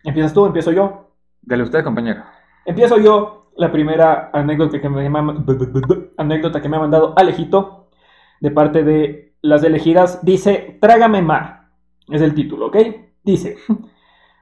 [0.04, 0.44] ¿Empiezas tú?
[0.44, 1.14] ¿Empiezo yo?
[1.40, 2.24] Dale usted, compañero.
[2.66, 3.39] Empiezo yo.
[3.56, 5.10] La primera anécdota que me,
[6.16, 7.88] anécdota que me ha mandado Alejito
[8.40, 11.68] de parte de las elegidas dice, Trágame mar.
[12.08, 12.76] Es el título, ¿ok?
[13.22, 13.56] Dice,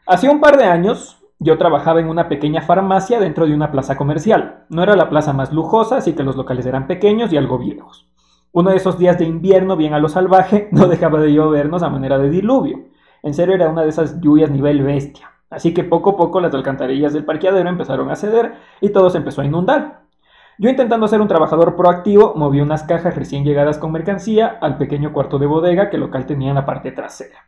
[0.07, 3.97] hace un par de años yo trabajaba en una pequeña farmacia dentro de una plaza
[3.97, 4.65] comercial.
[4.69, 8.09] No era la plaza más lujosa, así que los locales eran pequeños y algo viejos.
[8.53, 11.91] Uno de esos días de invierno, bien a lo salvaje, no dejaba de llovernos a
[11.91, 12.87] manera de diluvio.
[13.23, 15.31] En serio, era una de esas lluvias nivel bestia.
[15.51, 19.19] Así que poco a poco las alcantarillas del parqueadero empezaron a ceder y todo se
[19.19, 20.01] empezó a inundar.
[20.59, 25.13] Yo intentando ser un trabajador proactivo, moví unas cajas recién llegadas con mercancía al pequeño
[25.13, 27.39] cuarto de bodega que el local tenía en la parte trasera.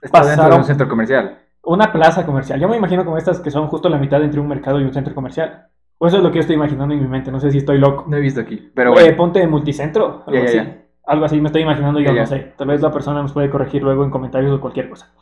[0.00, 1.38] Está dentro de un centro comercial.
[1.62, 2.58] Una plaza comercial.
[2.60, 4.92] Yo me imagino como estas que son justo la mitad entre un mercado y un
[4.92, 5.66] centro comercial.
[5.98, 7.30] O eso es lo que yo estoy imaginando en mi mente.
[7.30, 8.04] No sé si estoy loco.
[8.08, 9.16] No he visto aquí, pero Eh, bueno.
[9.16, 10.22] ponte multicentro.
[10.26, 10.56] Algo Ya, ya, así.
[10.56, 10.76] ya.
[11.06, 12.54] Algo así me estoy imaginando yo, no sé.
[12.56, 15.12] Tal vez la persona nos puede corregir luego en comentarios o cualquier cosa.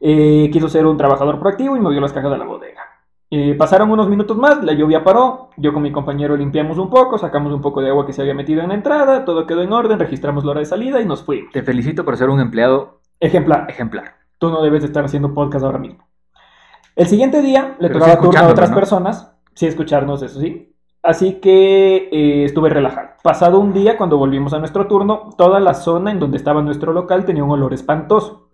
[0.00, 2.82] Eh, quiso ser un trabajador proactivo y movió las cajas de la bodega.
[3.30, 7.18] Eh, pasaron unos minutos más, la lluvia paró, yo con mi compañero limpiamos un poco,
[7.18, 9.72] sacamos un poco de agua que se había metido en la entrada, todo quedó en
[9.72, 11.52] orden, registramos la hora de salida y nos fuimos.
[11.52, 14.14] Te felicito por ser un empleado Ejemplar, ejemplar.
[14.38, 16.06] tú no debes de estar haciendo podcast ahora mismo.
[16.96, 18.76] El siguiente día le Pero tocaba turno a otras ¿no?
[18.76, 20.74] personas, sí escucharnos, eso sí.
[21.02, 23.10] Así que eh, estuve relajado.
[23.22, 26.92] Pasado un día, cuando volvimos a nuestro turno, toda la zona en donde estaba nuestro
[26.92, 28.48] local tenía un olor espantoso.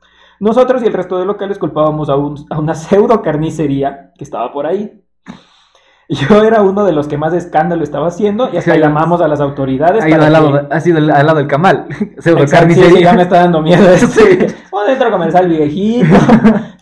[0.44, 4.52] Nosotros y el resto de locales culpábamos a, un- a una pseudo carnicería que estaba
[4.52, 5.02] por ahí.
[6.08, 8.78] Yo era uno de los que más escándalo estaba haciendo y hasta Sí.
[8.80, 10.04] llamamos a las autoridades.
[10.04, 11.86] Ha ido para al lado, que- ha sido al lado del camal.
[12.18, 12.90] Pseudo sí, carnicería.
[12.98, 14.06] sí, ya me está dando miedo eso.
[14.06, 14.20] Sí.
[14.70, 16.14] Un centro comercial viejito,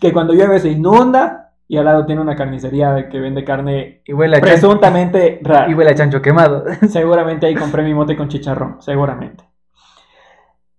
[0.01, 4.11] que cuando llueve se inunda, y al lado tiene una carnicería que vende carne Y
[4.13, 5.69] huele a chancho, presuntamente rara.
[5.71, 6.65] y huele a chancho quemado.
[6.89, 9.45] Seguramente ahí compré mi mote con chicharrón, seguramente.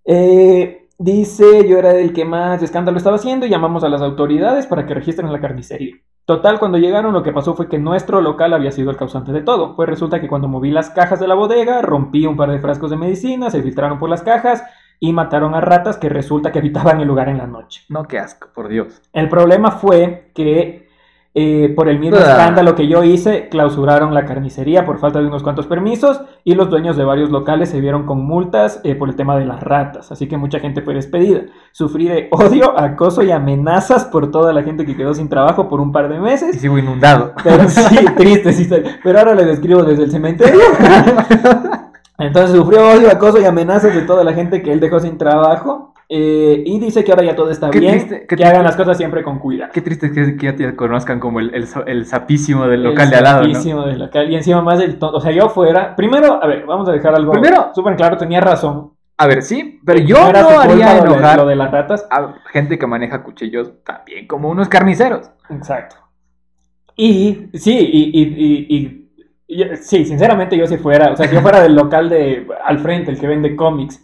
[0.05, 4.67] Eh, dice, yo era el que más escándalo estaba haciendo y llamamos a las autoridades
[4.67, 5.97] para que registren la carnicería.
[6.27, 9.43] Total, cuando llegaron lo que pasó fue que nuestro local había sido el causante de
[9.43, 9.77] todo.
[9.77, 12.91] Pues resulta que cuando moví las cajas de la bodega, rompí un par de frascos
[12.91, 14.65] de medicina, se filtraron por las cajas
[15.01, 17.83] y mataron a ratas que resulta que habitaban el lugar en la noche.
[17.91, 19.03] No, qué asco, por Dios.
[19.13, 20.84] El problema fue que
[21.35, 22.31] eh, por el mismo Ah.
[22.31, 26.71] escándalo que yo hice, clausuraron la carnicería por falta de unos cuantos permisos y los
[26.71, 30.13] dueños de varios locales se vieron con multas eh, por el tema de las ratas,
[30.13, 31.41] así que mucha gente fue despedida.
[31.73, 35.81] Sufrí de odio, acoso y amenazas por toda la gente que quedó sin trabajo por
[35.81, 36.61] un par de Y meses.
[36.61, 37.33] sigo inundado.
[37.43, 38.69] Pero sí, triste, sí,
[39.03, 40.61] pero ahora le describo desde el cementerio.
[42.19, 45.94] Entonces sufrió odio, acoso y amenazas de toda la gente que él dejó sin trabajo.
[46.09, 48.45] Eh, y dice que ahora ya todo está Qué bien, triste, que triste.
[48.47, 49.71] hagan las cosas siempre con cuidado.
[49.73, 53.11] Qué triste que, que ya te conozcan como el, el, el sapísimo del El local
[53.11, 53.53] de al lado, ¿no?
[53.55, 54.31] sapísimo del local.
[54.31, 55.17] Y encima más el tonto.
[55.17, 55.97] O sea, yo fuera.
[55.97, 57.33] Primero, a ver, vamos a dejar algo.
[57.33, 58.93] Primero- súper claro, tenía razón.
[59.17, 62.07] A ver, sí, pero yo no haría lo de- enojar Lo de las ratas.
[62.11, 65.31] a gente que maneja cuchillos también como unos carniceros.
[65.51, 65.97] Exacto.
[66.97, 69.11] Y sí, y, y, y-
[69.49, 72.79] y- sí, sinceramente yo si fuera, o sea, si yo fuera del local de al
[72.79, 74.01] frente, el que vende cómics,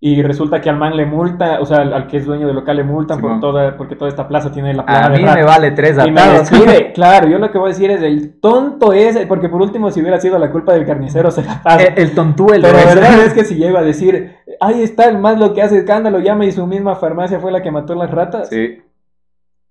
[0.00, 2.54] y resulta que al man le multa, o sea, al, al que es dueño del
[2.54, 5.24] local le multan por toda, porque toda esta plaza tiene la plaga A de mí
[5.24, 6.50] me vale tres Y me atados.
[6.94, 10.00] claro, yo lo que voy a decir es el tonto ese, porque por último si
[10.00, 11.82] hubiera sido la culpa del carnicero se la pasa.
[11.84, 12.62] El, el tontuelo.
[12.62, 15.62] Pero la verdad es que si llego a decir, ahí está el más lo que
[15.62, 18.50] hace escándalo, llama y su misma farmacia fue la que mató las ratas.
[18.50, 18.80] Sí.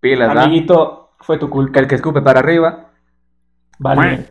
[0.01, 0.35] Pilas.
[0.35, 1.79] Amiguito, fue tu culpa.
[1.79, 2.87] El que escupe para arriba.
[3.79, 4.25] Vale,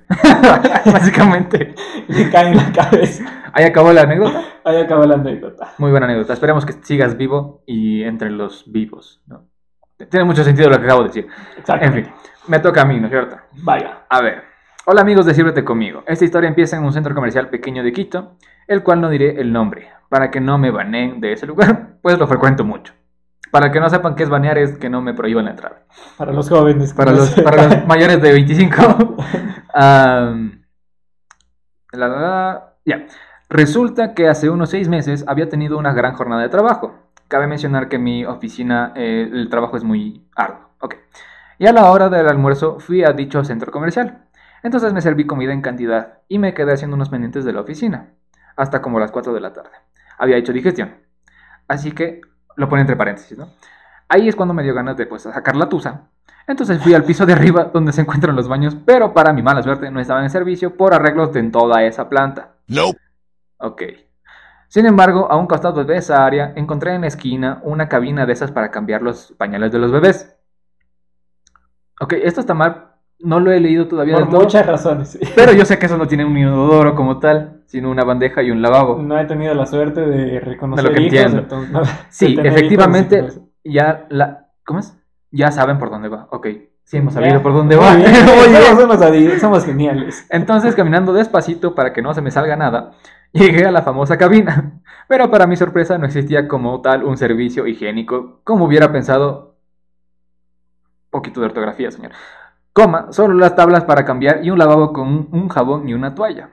[0.84, 1.74] Básicamente.
[2.08, 3.24] le cae en la cabeza.
[3.56, 4.44] Ahí acabó la anécdota.
[4.64, 5.72] Ahí acabó la anécdota.
[5.78, 6.34] Muy buena anécdota.
[6.34, 9.22] Esperemos que sigas vivo y entre los vivos.
[9.26, 9.48] ¿no?
[10.10, 11.26] Tiene mucho sentido lo que acabo de decir.
[11.56, 11.86] Exacto.
[11.86, 12.06] En fin,
[12.48, 13.38] me toca a mí, ¿no es cierto?
[13.62, 14.04] Vaya.
[14.10, 14.42] A ver.
[14.84, 16.04] Hola amigos de Sírvete conmigo.
[16.06, 18.36] Esta historia empieza en un centro comercial pequeño de Quito,
[18.68, 22.18] el cual no diré el nombre, para que no me baneen de ese lugar, pues
[22.18, 22.92] lo frecuento mucho.
[23.50, 25.86] Para que no sepan qué es banear es que no me prohíban la entrada.
[26.18, 26.92] Para los jóvenes.
[26.92, 29.16] Para los, para los mayores de 25.
[29.72, 30.62] Am,
[31.92, 33.06] la, la, la, ya.
[33.48, 36.94] Resulta que hace unos seis meses había tenido una gran jornada de trabajo.
[37.28, 40.66] Cabe mencionar que mi oficina, eh, el trabajo es muy arduo.
[41.58, 44.26] Y a la hora del almuerzo fui a dicho centro comercial.
[44.62, 48.10] Entonces me serví comida en cantidad y me quedé haciendo unos pendientes de la oficina.
[48.56, 49.70] Hasta como las 4 de la tarde.
[50.18, 50.94] Había hecho digestión.
[51.68, 52.20] Así que
[52.56, 53.48] lo pone entre paréntesis, ¿no?
[54.08, 56.08] Ahí es cuando me dio ganas de pues sacar la tusa.
[56.46, 59.62] Entonces fui al piso de arriba donde se encuentran los baños, pero para mi mala
[59.62, 62.50] suerte no estaban en servicio por arreglos de en toda esa planta.
[62.68, 63.05] Nope.
[63.58, 63.82] Ok.
[64.68, 68.32] Sin embargo, a un costado de esa área encontré en la esquina una cabina de
[68.32, 70.36] esas para cambiar los pañales de los bebés.
[72.00, 72.88] Ok, esto está mal,
[73.20, 75.18] no lo he leído todavía Por del todo, muchas razones.
[75.34, 78.50] pero yo sé que eso no tiene un inodoro como tal, sino una bandeja y
[78.50, 79.00] un lavabo.
[79.00, 81.42] No he tenido la suerte de reconocer De lo que hijos, entiendo.
[81.42, 83.28] entonces, no- de Sí, hijos, efectivamente,
[83.64, 84.48] ya la...
[84.64, 84.94] ¿Cómo es?
[85.30, 86.46] Ya saben por dónde va, ok.
[86.84, 87.94] Sí, hemos sabido por dónde va.
[87.96, 90.26] bien, somos geniales.
[90.30, 92.92] Entonces, caminando despacito para que no se me salga nada,
[93.36, 94.80] llegué a la famosa cabina.
[95.08, 99.54] Pero para mi sorpresa no existía como tal un servicio higiénico, como hubiera pensado.
[101.10, 102.12] Poquito de ortografía, señor.
[102.72, 106.50] Coma, solo las tablas para cambiar y un lavabo con un, jabón y una toalla.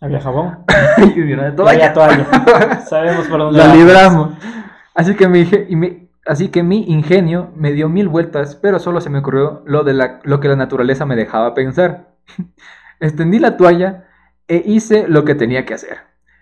[0.00, 0.64] Había jabón.
[1.14, 2.80] y una había toalla.
[2.88, 4.30] Sabemos por dónde La libramos.
[4.94, 9.00] Así que, mi, y mi- así que mi ingenio me dio mil vueltas, pero solo
[9.00, 12.14] se me ocurrió lo, de la, lo que la naturaleza me dejaba pensar.
[13.00, 14.07] Extendí la toalla
[14.48, 15.98] e hice lo que tenía que hacer.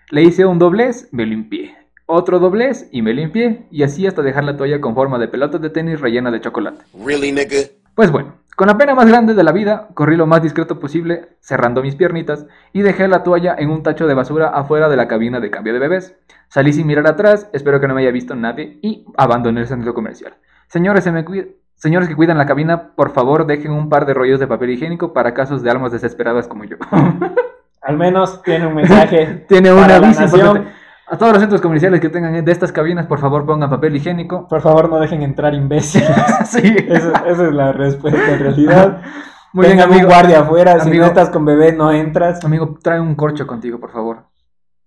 [0.09, 1.75] Le hice un doblez, me limpié.
[2.05, 3.65] Otro doblez y me limpié.
[3.69, 6.83] Y así hasta dejar la toalla con forma de pelota de tenis rellena de chocolate.
[7.05, 7.57] Really, nigga?
[7.93, 11.29] Pues bueno, con la pena más grande de la vida, corrí lo más discreto posible,
[11.41, 15.07] cerrando mis piernitas, y dejé la toalla en un tacho de basura afuera de la
[15.07, 16.15] cabina de cambio de bebés.
[16.47, 19.93] Salí sin mirar atrás, espero que no me haya visto nadie, y abandoné el centro
[19.93, 20.35] comercial.
[20.67, 24.15] Señores, se me cui- Señores que cuidan la cabina, por favor dejen un par de
[24.15, 26.77] rollos de papel higiénico para casos de almas desesperadas como yo.
[27.87, 29.45] Al menos tiene un mensaje.
[29.47, 30.65] Tiene un para la nación.
[31.09, 34.45] A todos los centros comerciales que tengan de estas cabinas, por favor pongan papel higiénico.
[34.49, 36.09] Por favor, no dejen entrar imbéciles.
[36.45, 36.75] sí.
[36.89, 39.01] Esa, esa es la respuesta en realidad.
[39.53, 40.09] Muy bien, Tengan un amigo.
[40.09, 40.79] guardia afuera.
[40.81, 41.03] Si Amigo.
[41.03, 42.43] no estás con bebé, no entras.
[42.43, 44.25] Amigo, trae un corcho contigo, por favor.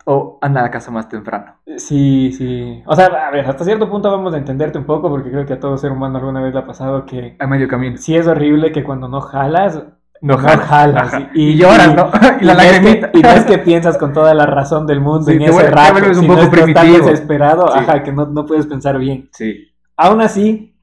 [0.04, 1.54] O anda a la casa más temprano.
[1.78, 2.82] Sí, sí.
[2.86, 5.54] O sea, a ver, hasta cierto punto vamos a entenderte un poco porque creo que
[5.54, 7.96] a todo ser humano alguna vez le ha pasado que A medio camino.
[7.96, 9.82] sí es horrible que cuando no jalas,
[10.22, 10.34] No.
[10.34, 11.30] Ajá.
[11.34, 12.10] Y, Y lloras, ¿no?
[12.40, 13.10] Y la es que- lagrimita.
[13.14, 15.94] Y no es que piensas con toda la razón del mundo Sí, en ese rato,
[16.20, 17.78] un poco estás tan desesperado, Sí.
[17.78, 19.28] ajá, que no, no puedes pensar bien.
[19.32, 19.68] Sí.
[19.96, 20.76] Aún así,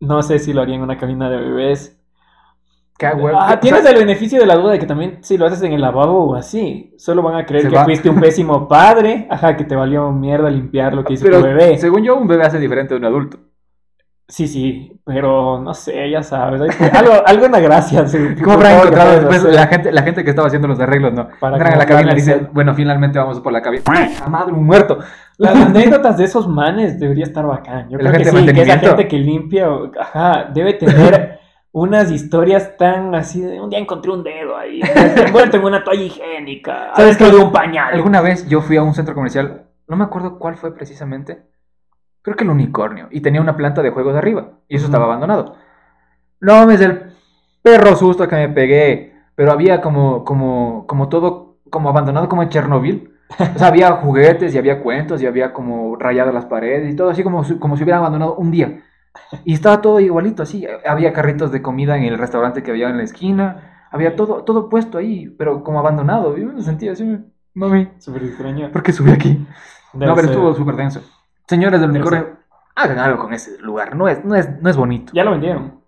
[0.00, 1.94] no sé si lo haría en una cabina de bebés.
[2.96, 3.06] Qué.
[3.06, 5.62] Ah, O tienes sea, el beneficio de la duda de que también si lo haces
[5.62, 7.84] en el lavabo o así, solo van a creer que va.
[7.84, 11.44] fuiste un pésimo padre, ajá, que te valió mierda limpiar lo que hizo Pero tu
[11.46, 11.78] bebé.
[11.78, 13.38] según yo, un bebé hace diferente de un adulto.
[14.30, 16.60] Sí, sí, pero no sé, ya sabes,
[16.92, 18.06] algo, algo en la gracia.
[18.06, 21.14] sí, ¿Cómo habrán que encontrado después la gente, la gente que estaba haciendo los arreglos,
[21.14, 21.28] no?
[21.40, 23.84] Para Entran a la cabina y dicen, bueno, finalmente vamos por la cabina.
[23.86, 24.98] ¡Ah, madre, un muerto!
[25.38, 27.88] Las anécdotas de esos manes debería estar bacán.
[27.88, 29.66] Yo La creo que gente de sí, que esa gente que limpia,
[29.98, 31.38] ajá, debe tener
[31.72, 34.80] unas historias tan así de un día encontré un dedo ahí,
[35.24, 37.30] envuelto en una toalla higiénica, ¿Sabes qué?
[37.30, 37.94] de un pañal.
[37.94, 41.44] Alguna vez yo fui a un centro comercial, no me acuerdo cuál fue precisamente,
[42.28, 45.56] creo que el unicornio, y tenía una planta de juegos arriba, y eso estaba abandonado.
[46.40, 47.12] No mames, el
[47.62, 52.48] perro susto que me pegué, pero había como, como, como todo, como abandonado como en
[52.50, 53.12] Chernobyl.
[53.54, 57.10] O sea, había juguetes y había cuentos y había como rayado las paredes y todo
[57.10, 58.82] así como, si- como si hubiera abandonado un día.
[59.44, 60.66] Y estaba todo igualito así.
[60.86, 63.86] Había carritos de comida en el restaurante que había en la esquina.
[63.90, 66.36] Había todo, todo puesto ahí, pero como abandonado.
[66.36, 67.04] Yo me sentía así,
[67.54, 68.72] mami, Súper extraño.
[68.72, 69.46] ¿por qué subí aquí?
[69.92, 70.28] Debe no, pero ser.
[70.28, 71.02] estuvo súper denso.
[71.48, 72.36] Señores del unicornio,
[72.76, 73.96] hagan algo con ese lugar.
[73.96, 75.12] No es, no es, no es bonito.
[75.14, 75.80] Ya lo vendieron.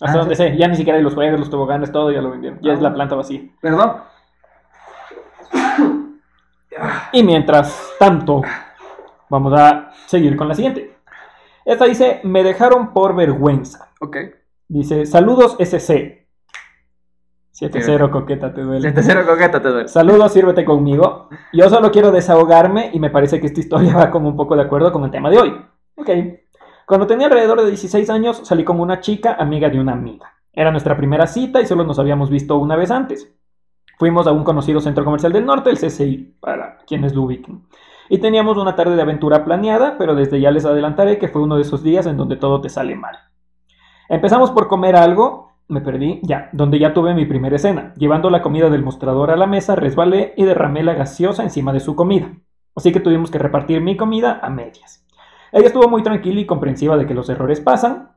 [0.00, 2.30] Hasta Ah, donde sé, ya ni siquiera hay los juegos, los toboganes, todo ya lo
[2.30, 2.58] vendieron.
[2.60, 2.74] Ya Ah.
[2.74, 3.42] es la planta vacía.
[3.60, 3.92] Perdón.
[7.12, 8.42] Y mientras tanto,
[9.28, 10.96] vamos a seguir con la siguiente.
[11.64, 13.90] Esta dice, me dejaron por vergüenza.
[14.00, 14.16] Ok.
[14.68, 16.21] Dice, saludos SC.
[17.52, 18.88] 7-0, coqueta, te duele.
[18.88, 19.88] El tercero coqueta te duele.
[19.88, 21.28] Saludos, sírvete conmigo.
[21.52, 24.62] Yo solo quiero desahogarme y me parece que esta historia va como un poco de
[24.62, 25.54] acuerdo con el tema de hoy.
[25.96, 26.10] Ok.
[26.86, 30.32] Cuando tenía alrededor de 16 años, salí con una chica amiga de una amiga.
[30.52, 33.32] Era nuestra primera cita y solo nos habíamos visto una vez antes.
[33.98, 37.62] Fuimos a un conocido centro comercial del norte, el CCI, para quienes lo ubiquen.
[38.08, 41.56] Y teníamos una tarde de aventura planeada, pero desde ya les adelantaré que fue uno
[41.56, 43.16] de esos días en donde todo te sale mal.
[44.08, 47.94] Empezamos por comer algo, me perdí, ya, donde ya tuve mi primera escena.
[47.96, 51.80] Llevando la comida del mostrador a la mesa, resbalé y derramé la gaseosa encima de
[51.80, 52.32] su comida.
[52.74, 55.06] Así que tuvimos que repartir mi comida a medias.
[55.52, 58.10] Ella estuvo muy tranquila y comprensiva de que los errores pasan.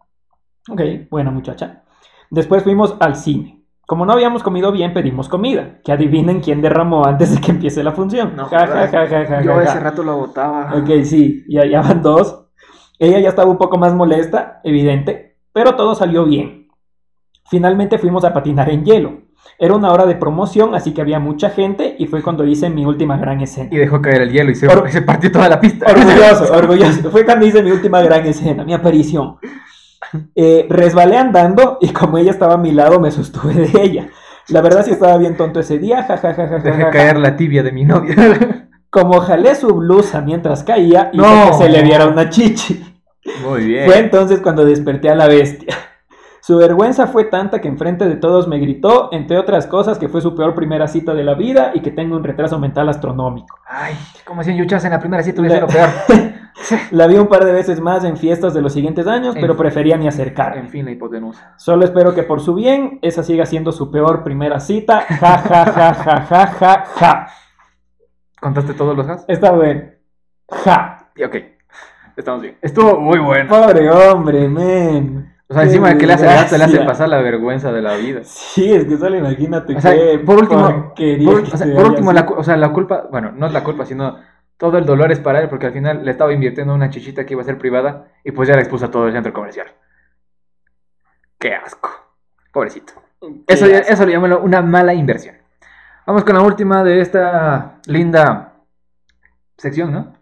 [0.70, 1.84] Ok, buena muchacha.
[2.30, 3.64] Después fuimos al cine.
[3.86, 5.80] Como no habíamos comido bien, pedimos comida.
[5.84, 8.36] Que adivinen quién derramó antes de que empiece la función.
[8.36, 10.74] No ja, ja, ja, Yo ese rato lo botaba.
[10.76, 12.46] Ok, sí, ya, ya van dos.
[12.98, 16.65] Ella ya estaba un poco más molesta, evidente, pero todo salió bien.
[17.50, 19.22] Finalmente fuimos a patinar en hielo.
[19.60, 22.86] Era una hora de promoción, así que había mucha gente y fue cuando hice mi
[22.86, 23.70] última gran escena.
[23.72, 25.86] Y dejó caer el hielo y se, Or- se partió toda la pista.
[25.90, 27.12] Orgulloso, orgulloso.
[27.12, 29.38] Fue cuando hice mi última gran escena, mi aparición.
[30.36, 34.10] Eh, resbalé andando y como ella estaba a mi lado me sostuve de ella.
[34.50, 36.60] La verdad sí estaba bien tonto ese día, jajajaja.
[36.60, 38.16] Dejé caer la tibia de mi novia.
[38.90, 41.48] Como jalé su blusa mientras caía, hice No.
[41.48, 42.82] que se le viera una chichi.
[43.44, 43.86] Muy bien.
[43.88, 45.76] Fue entonces cuando desperté a la bestia.
[46.46, 50.22] Su vergüenza fue tanta que enfrente de todos me gritó, entre otras cosas, que fue
[50.22, 53.58] su peor primera cita de la vida y que tengo un retraso mental astronómico.
[53.66, 55.90] Ay, como si en Yuchas en la primera cita hubiese sido peor.
[56.92, 59.58] La vi un par de veces más en fiestas de los siguientes años, En pero
[59.58, 60.70] prefería ni En acercarme.
[60.70, 61.56] fin, la hipotenusa.
[61.58, 65.02] Solo espero que por su bien, esa siga siendo su peor primera cita.
[65.02, 67.28] Ja, ja, ja, ja, ja, ja, ja.
[68.40, 69.26] ¿Contaste todos los has?
[69.28, 69.82] Está bueno.
[70.64, 71.10] Ja.
[71.16, 71.38] Y ok.
[72.16, 72.56] Estamos bien.
[72.62, 73.50] Estuvo muy bueno.
[73.50, 75.35] Pobre hombre, men.
[75.48, 77.96] O sea, encima de que le hace gato, le hace pasar la vergüenza de la
[77.96, 78.22] vida.
[78.24, 81.86] Sí, es que solo imagínate O sea, qué por último, por, que o sea, por
[81.86, 84.18] último la, o sea, la culpa, bueno, no es la culpa, sino
[84.58, 87.26] todo el dolor es para él, porque al final le estaba invirtiendo en una chichita
[87.26, 89.68] que iba a ser privada y pues ya la expuso a todo el centro comercial.
[91.38, 91.90] Qué asco.
[92.52, 92.94] Pobrecito.
[93.48, 95.36] Eso, ya- eso le llamo una mala inversión.
[96.08, 98.54] Vamos con la última de esta linda
[99.58, 100.14] sección, ¿no?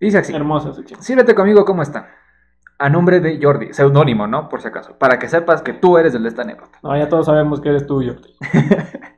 [0.00, 0.34] Dice así.
[0.34, 1.02] Hermosa sección.
[1.02, 2.08] Sírvete conmigo, ¿cómo está?
[2.80, 4.48] A nombre de Jordi, seudónimo, ¿no?
[4.48, 6.78] Por si acaso, para que sepas que tú eres el de esta anécdota.
[6.82, 8.34] No, ya todos sabemos que eres tú, Jordi.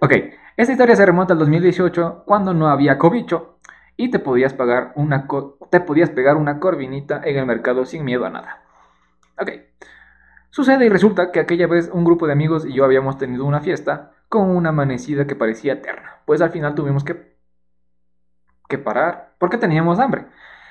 [0.00, 0.12] Ok,
[0.56, 3.58] esta historia se remonta al 2018 cuando no había cobicho
[3.96, 8.04] y te podías pagar una co- te podías pegar una corvinita en el mercado sin
[8.04, 8.62] miedo a nada.
[9.40, 9.50] Ok.
[10.50, 13.60] Sucede y resulta que aquella vez un grupo de amigos y yo habíamos tenido una
[13.60, 17.36] fiesta con una amanecida que parecía eterna, pues al final tuvimos que
[18.68, 20.26] que parar porque teníamos hambre.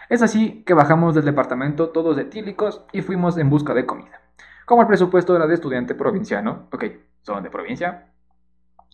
[0.09, 4.21] Es así que bajamos del departamento todos etílicos y fuimos en busca de comida.
[4.65, 6.85] Como el presupuesto era de estudiante provinciano, ok,
[7.21, 8.07] son de provincia,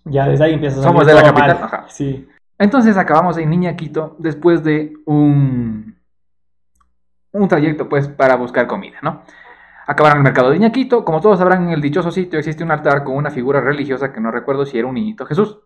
[0.06, 1.64] Ya desde ahí empiezas a Somos de la capital, mal.
[1.64, 1.86] ajá.
[1.90, 2.28] Sí.
[2.58, 5.96] Entonces acabamos en Niña Quito después de un,
[7.32, 9.22] un trayecto pues para buscar comida, ¿no?
[9.86, 12.64] Acabaron en el mercado de Niña Quito, como todos sabrán en el dichoso sitio existe
[12.64, 15.60] un altar con una figura religiosa que no recuerdo si era un niñito Jesús.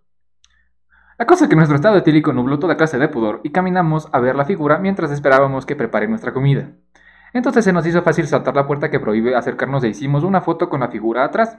[1.17, 4.19] La cosa es que nuestro estado etílico nubló toda clase de pudor y caminamos a
[4.19, 6.69] ver la figura mientras esperábamos que prepare nuestra comida.
[7.33, 10.69] Entonces se nos hizo fácil saltar la puerta que prohíbe acercarnos e hicimos una foto
[10.69, 11.57] con la figura atrás.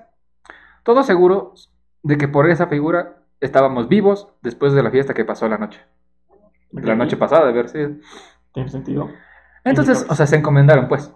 [0.84, 5.48] Todos seguros de que por esa figura estábamos vivos después de la fiesta que pasó
[5.48, 5.80] la noche.
[6.70, 7.90] La noche pasada, de haber sido.
[8.52, 9.08] Tiene sentido.
[9.64, 11.12] Entonces, o sea, se encomendaron, pues.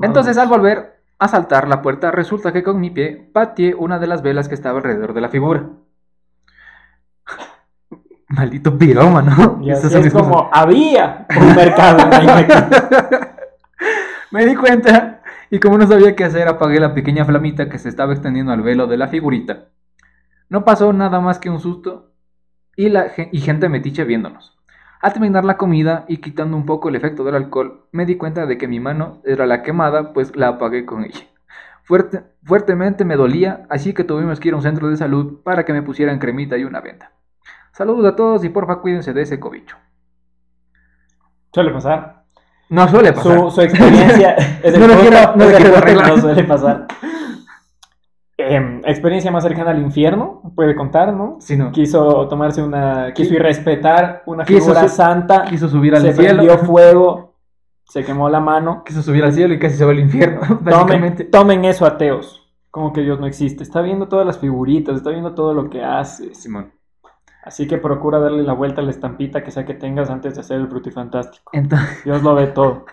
[0.00, 4.06] Entonces, al volver a saltar la puerta, resulta que con mi pie pateé una de
[4.06, 5.68] las velas que estaba alrededor de la figura.
[8.30, 9.58] Maldito pirómano.
[9.62, 12.48] Y así es como había un mercado en.
[14.30, 17.88] Me di cuenta y como no sabía qué hacer, apagué la pequeña flamita que se
[17.88, 19.66] estaba extendiendo al velo de la figurita.
[20.48, 22.12] No pasó nada más que un susto
[22.76, 24.56] y, la, y gente metiche viéndonos.
[25.02, 28.46] Al terminar la comida y quitando un poco el efecto del alcohol, me di cuenta
[28.46, 31.26] de que mi mano era la quemada, pues la apagué con ella.
[31.82, 35.64] Fuerte, fuertemente me dolía, así que tuvimos que ir a un centro de salud para
[35.64, 37.12] que me pusieran cremita y una venda.
[37.80, 39.74] Saludos a todos y porfa cuídense de ese cobicho.
[41.50, 42.24] Suele pasar.
[42.68, 43.38] No suele pasar.
[43.38, 46.86] Su, su experiencia es No el lo punto, quiero- no es quiero no suele pasar.
[48.36, 51.38] Em, experiencia más cercana al infierno, puede contar, ¿no?
[51.40, 51.72] Sí, no.
[51.72, 56.42] Quiso tomarse una, quiso ir respetar una Quiso figura santa, Quiso subir al se cielo.
[56.42, 57.38] prendió fuego,
[57.84, 58.82] se quemó la mano.
[58.84, 61.24] quiso subir al cielo y casi se va al infierno, Tomen, básicamente.
[61.24, 62.46] tomen eso, ateos.
[62.70, 63.62] Como que Dios no existe.
[63.62, 66.36] Está viendo todas las figuritas, está viendo todo lo que haces.
[66.36, 66.72] Simón.
[67.42, 70.40] Así que procura darle la vuelta a la estampita que sea que tengas antes de
[70.40, 71.50] hacer el frutifantástico.
[71.54, 72.84] Entonces, Dios lo ve todo.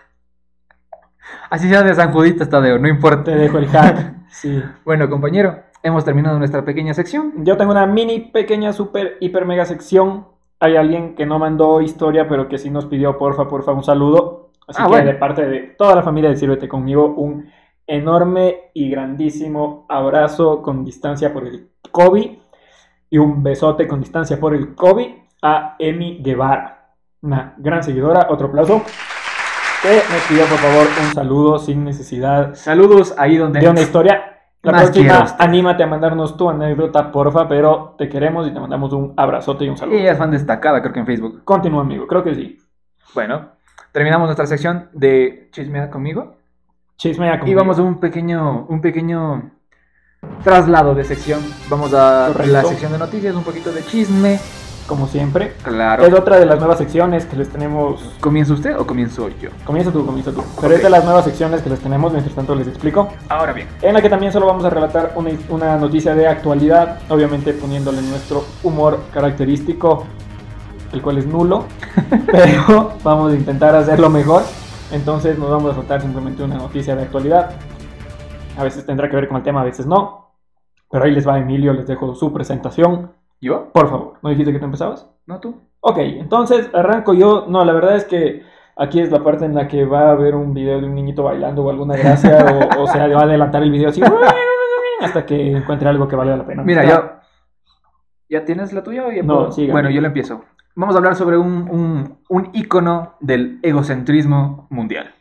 [1.50, 3.26] así sea de San Judita Tadeo, no importa.
[3.26, 4.14] Te dejo el hack.
[4.30, 4.62] Sí.
[4.84, 7.32] Bueno, compañero, hemos terminado nuestra pequeña sección.
[7.46, 10.28] Yo tengo una mini, pequeña, super, hiper, mega sección.
[10.60, 14.52] Hay alguien que no mandó historia, pero que sí nos pidió, porfa, porfa, un saludo.
[14.68, 15.06] Así Ah, que bueno.
[15.08, 17.50] de parte de toda la familia de Sírvete conmigo, un
[17.88, 22.32] enorme y grandísimo abrazo con distancia por el COVID
[23.10, 25.08] y un besote con distancia por el COVID
[25.42, 28.28] a Emi Guevara, una gran seguidora.
[28.30, 28.82] Otro aplauso.
[29.82, 33.60] Que nos pidió, por favor, un saludo sin necesidad Saludos ahí donde.
[33.60, 34.34] de una historia.
[34.64, 35.46] La Más quiero próxima, usted.
[35.46, 39.70] anímate a mandarnos tu anécdota, porfa, pero te queremos y te mandamos un abrazote y
[39.70, 39.98] un saludo.
[39.98, 41.44] Ella es fan destacada, creo que en Facebook.
[41.46, 42.58] Continúa, amigo, creo que sí.
[43.14, 43.50] Bueno,
[43.92, 46.38] terminamos nuestra sección de Chismea conmigo.
[46.98, 47.60] Chismea Y conmigo.
[47.60, 49.52] vamos a un pequeño, un pequeño
[50.44, 51.42] traslado de sección.
[51.70, 52.54] Vamos a Correcto.
[52.54, 54.40] la sección de noticias, un poquito de chisme.
[54.88, 55.52] como siempre.
[55.64, 56.06] Claro.
[56.06, 58.02] Es otra de las nuevas secciones que les tenemos.
[58.22, 59.50] ¿Comienza usted o comienzo yo?
[59.66, 60.42] Comienza tú, comienza tú.
[60.62, 60.78] Pero Ok.
[60.78, 63.10] es de las nuevas secciones que les tenemos, mientras tanto les explico.
[63.28, 63.68] Ahora bien.
[63.82, 68.02] En la que también solo vamos a relatar una, una noticia de actualidad, obviamente poniéndole
[68.02, 70.06] nuestro humor característico,
[70.94, 71.66] el cual es nulo,
[72.32, 74.44] pero vamos a intentar hacerlo mejor.
[74.94, 77.50] Entonces nos vamos a soltar simplemente una noticia de actualidad.
[78.58, 80.32] A veces tendrá que ver con el tema, a veces no.
[80.90, 83.12] Pero ahí les va Emilio, les dejo su presentación.
[83.40, 83.72] ¿Yo?
[83.72, 85.08] Por favor, ¿no dijiste que tú empezabas?
[85.28, 85.62] ¿No tú?
[85.82, 87.46] Ok, entonces arranco yo.
[87.48, 88.42] No, la verdad es que
[88.76, 91.24] aquí es la parte en la que va a haber un video de un niñito
[91.24, 94.02] bailando o alguna gracia, o, o sea, va a adelantar el video así
[95.02, 96.64] hasta que encuentre algo que valga la pena.
[96.64, 96.90] Mira, Ya.
[96.90, 97.12] yo.
[98.30, 99.72] ¿Ya tienes la tuya o ya No, siga.
[99.72, 100.44] Bueno, yo lo empiezo.
[100.76, 105.14] vamos a hablar sobre un, un, un ícono del egocentrismo mundial.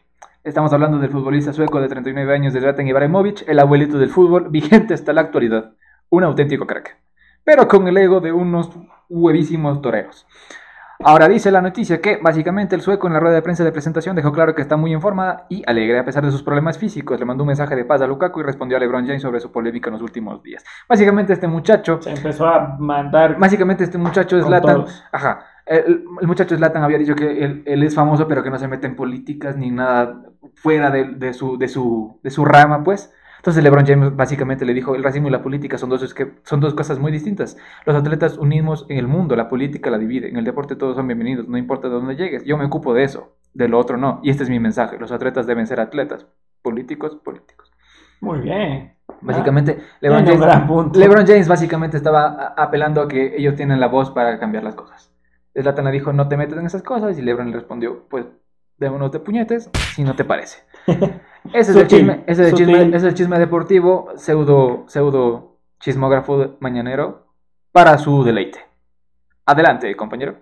[0.47, 4.49] Estamos hablando del futbolista sueco de 39 años de Zlatan Ibrahimovic, el abuelito del fútbol,
[4.51, 5.73] vigente hasta la actualidad.
[6.09, 6.97] Un auténtico crack.
[7.43, 8.71] Pero con el ego de unos
[9.09, 10.25] huevísimos toreros.
[11.05, 14.15] Ahora dice la noticia que básicamente el sueco en la rueda de prensa de presentación
[14.15, 17.19] dejó claro que está muy informada y alegre a pesar de sus problemas físicos.
[17.19, 19.51] Le mandó un mensaje de paz a Lukaku y respondió a LeBron James sobre su
[19.51, 20.65] polémica en los últimos días.
[20.89, 25.05] Básicamente este muchacho, Se empezó a mandar básicamente este muchacho es todos.
[25.11, 28.59] ajá, el, el muchacho Zlatan había dicho que él, él es famoso pero que no
[28.59, 30.23] se mete en políticas ni nada
[30.55, 33.13] fuera de, de su, de, su, de su rama, pues.
[33.39, 36.15] Entonces LeBron James básicamente le dijo, el racismo y la política son dos,
[36.45, 37.57] son cosas muy distintas.
[37.85, 40.29] Los atletas unimos en el mundo, la política la divide.
[40.29, 42.45] En el deporte todos son bienvenidos, no importa de dónde llegues.
[42.45, 44.21] Yo me ocupo de eso, de lo otro no.
[44.23, 46.27] Y este es mi mensaje, los atletas deben ser atletas,
[46.63, 47.71] políticos, políticos.
[48.21, 48.97] Muy bien.
[49.21, 50.97] Básicamente, Ah, LeBron, James.
[50.97, 55.13] LeBron James básicamente estaba apelando a que ellos tienen la voz para cambiar las cosas.
[55.55, 58.27] Zlatan le dijo, no te metes en esas cosas, y LeBron le respondió, pues,
[58.79, 60.63] démonos de puñetes, si no te parece.
[61.53, 65.61] Ese es el chisme, ese es el chisme, ese es el chisme deportivo, pseudo, pseudo
[65.79, 67.29] chismógrafo mañanero,
[67.71, 68.59] para su deleite.
[69.45, 70.39] Adelante, compañero.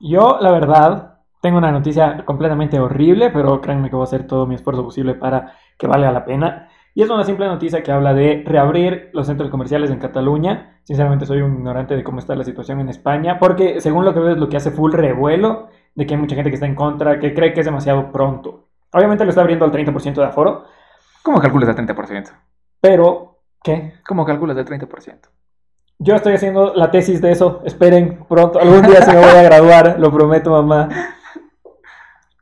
[0.00, 4.46] Yo, la verdad, tengo una noticia completamente horrible, pero créanme que voy a hacer todo
[4.46, 6.68] mi esfuerzo posible para que valga la pena.
[6.94, 10.80] Y es una simple noticia que habla de reabrir los centros comerciales en Cataluña.
[10.84, 14.20] Sinceramente soy un ignorante de cómo está la situación en España, porque según lo que
[14.20, 16.74] veo es lo que hace full revuelo, de que hay mucha gente que está en
[16.74, 18.68] contra, que cree que es demasiado pronto.
[18.92, 20.64] Obviamente lo está abriendo al 30% de aforo,
[21.24, 22.30] ¿Cómo calculas el 30%?
[22.80, 23.94] pero ¿qué?
[24.06, 25.20] ¿Cómo calculas el 30%?
[25.98, 27.62] Yo estoy haciendo la tesis de eso.
[27.64, 28.58] Esperen pronto.
[28.58, 30.88] Algún día se me voy a graduar, lo prometo, mamá.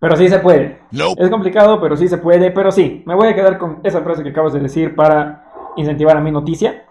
[0.00, 0.80] Pero sí se puede.
[0.90, 1.22] Nope.
[1.22, 2.50] Es complicado, pero sí se puede.
[2.50, 5.44] Pero sí, me voy a quedar con esa frase que acabas de decir para
[5.76, 6.86] incentivar a mi noticia.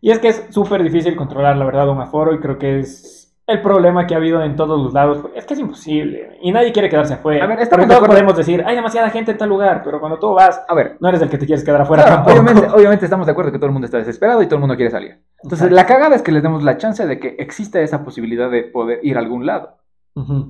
[0.00, 2.34] Y es que es súper difícil controlar, la verdad, un aforo.
[2.34, 5.24] Y creo que es el problema que ha habido en todos los lados.
[5.34, 6.36] Es que es imposible.
[6.42, 7.44] Y nadie quiere quedarse afuera.
[7.44, 9.82] A ver, estamos todos podemos decir, hay demasiada gente en tal lugar.
[9.84, 12.16] Pero cuando tú vas, A ver, no eres el que te quieres quedar afuera Claro,
[12.24, 12.40] tampoco.
[12.40, 14.74] obviamente, obviamente estamos de acuerdo que todo el mundo está desesperado y todo el mundo
[14.76, 15.20] quiere salir.
[15.42, 15.74] Entonces, Exacto.
[15.76, 18.98] la cagada es que les demos la chance de que exista esa posibilidad de poder
[19.02, 19.76] ir a algún lado,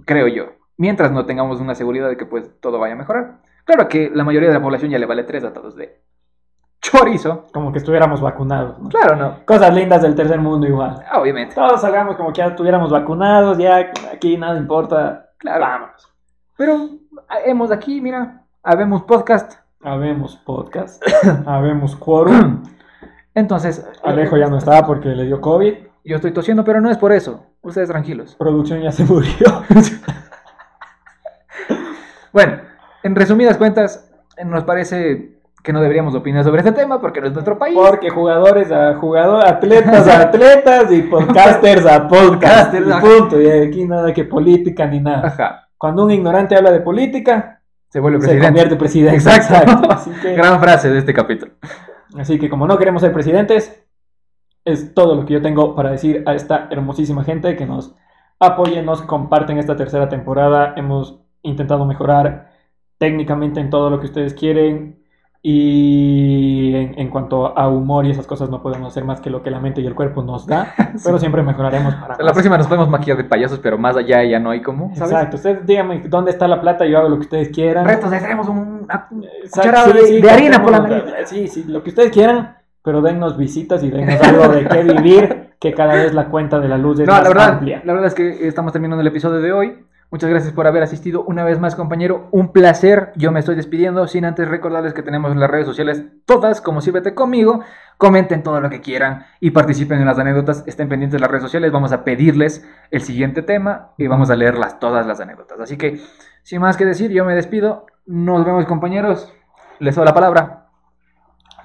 [0.04, 0.44] creo yo.
[0.78, 3.38] Mientras no tengamos una seguridad de que pues todo vaya a mejorar.
[3.64, 6.00] Claro que la mayoría de la población ya le vale tres a todos de
[6.90, 7.46] chorizo.
[7.52, 8.78] Como que estuviéramos vacunados.
[8.78, 8.88] ¿no?
[8.88, 9.44] Claro, no.
[9.44, 11.02] Cosas lindas del tercer mundo igual.
[11.14, 11.54] Obviamente.
[11.54, 15.30] Todos salgamos como que ya estuviéramos vacunados, ya aquí nada importa.
[15.38, 15.60] Claro.
[15.60, 16.12] Vámonos.
[16.56, 16.88] Pero
[17.28, 19.54] ah, hemos aquí, mira, habemos podcast.
[19.82, 21.02] Habemos podcast,
[21.46, 22.62] habemos quórum.
[23.34, 25.74] Entonces, Alejo ya no estaba porque le dio COVID.
[26.04, 27.46] yo estoy tosiendo, pero no es por eso.
[27.62, 28.34] Ustedes tranquilos.
[28.36, 29.62] Producción ya se murió.
[32.32, 32.58] Bueno,
[33.02, 34.12] en resumidas cuentas,
[34.44, 35.35] nos parece
[35.66, 37.74] que no deberíamos opinar sobre este tema porque no es nuestro país.
[37.76, 42.70] Porque jugadores a jugadores, atletas a atletas y podcasters a podcast.
[42.70, 43.40] Podcasters, Y punto.
[43.40, 45.26] Y aquí nada que política ni nada.
[45.26, 45.68] Ajá.
[45.76, 48.46] Cuando un ignorante habla de política, Se vuelve se presidente.
[48.46, 49.16] convierte en presidente.
[49.16, 49.86] Exacto.
[49.90, 51.50] Así que, Gran frase de este capítulo.
[52.16, 53.84] así que como no queremos ser presidentes,
[54.64, 57.92] es todo lo que yo tengo para decir a esta hermosísima gente que nos
[58.38, 60.74] apoyen, nos comparten esta tercera temporada.
[60.76, 62.52] Hemos intentado mejorar
[62.98, 64.95] técnicamente en todo lo que ustedes quieren.
[65.48, 69.42] Y en, en cuanto a humor y esas cosas no podemos hacer más que lo
[69.44, 70.74] que la mente y el cuerpo nos da,
[71.04, 72.32] pero siempre mejorararemos para La más.
[72.32, 74.90] próxima nos podemos maquillar de payasos, pero más allá ya no hay como.
[74.90, 77.84] Exacto, ustedes díganme dónde está la plata, yo hago lo que ustedes quieran.
[77.86, 81.04] Retos, traemos un, Exacto, cucharada de, de harina por la nariz.
[81.26, 85.50] Sí, sí, lo que ustedes quieran, pero dennos visitas y dennos algo de qué vivir,
[85.60, 87.82] que cada vez la cuenta de la luz es No, más la verdad, amplia.
[87.84, 89.85] la verdad es que estamos terminando el episodio de hoy.
[90.08, 92.28] Muchas gracias por haber asistido una vez más, compañero.
[92.30, 93.12] Un placer.
[93.16, 96.80] Yo me estoy despidiendo sin antes recordarles que tenemos en las redes sociales todas como
[96.80, 97.62] Sírvete conmigo.
[97.98, 100.62] Comenten todo lo que quieran y participen en las anécdotas.
[100.66, 101.72] Estén pendientes de las redes sociales.
[101.72, 105.58] Vamos a pedirles el siguiente tema y vamos a leerlas todas las anécdotas.
[105.58, 106.00] Así que,
[106.44, 107.86] sin más que decir, yo me despido.
[108.06, 109.32] Nos vemos, compañeros.
[109.80, 110.65] Les doy la palabra.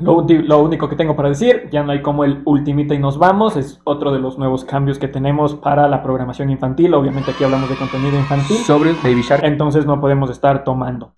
[0.02, 3.18] Lo, lo único que tengo para decir, ya no hay como el ultimita y nos
[3.18, 6.94] vamos, es otro de los nuevos cambios que tenemos para la programación infantil.
[6.94, 8.58] Obviamente aquí hablamos de contenido infantil.
[8.58, 9.44] Sobre Baby Shark.
[9.44, 11.14] entonces no podemos estar tomando.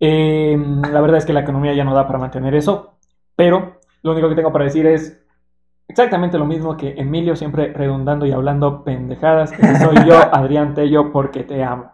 [0.00, 0.58] Eh,
[0.90, 2.94] la verdad es que la economía ya no da para mantener eso,
[3.36, 5.22] pero lo único que tengo para decir es
[5.86, 9.50] exactamente lo mismo que Emilio, siempre redundando y hablando pendejadas.
[9.50, 11.92] Soy yo, Adrián Tello, porque te amo.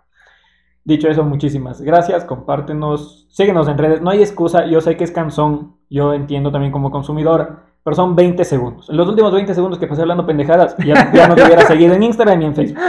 [0.88, 5.10] Dicho eso, muchísimas gracias, compártenos, síguenos en redes, no hay excusa, yo sé que es
[5.10, 8.88] cansón, yo entiendo también como consumidor, pero son 20 segundos.
[8.88, 11.92] En los últimos 20 segundos que pasé hablando pendejadas, ya, ya no te hubiera seguido
[11.92, 12.80] en Instagram y en Facebook.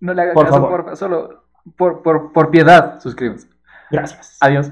[0.00, 0.70] No le hagan Por caso, favor.
[0.82, 3.48] porfa, solo por, por, por piedad, suscríbanse.
[3.90, 4.36] Gracias.
[4.38, 4.70] Adiós.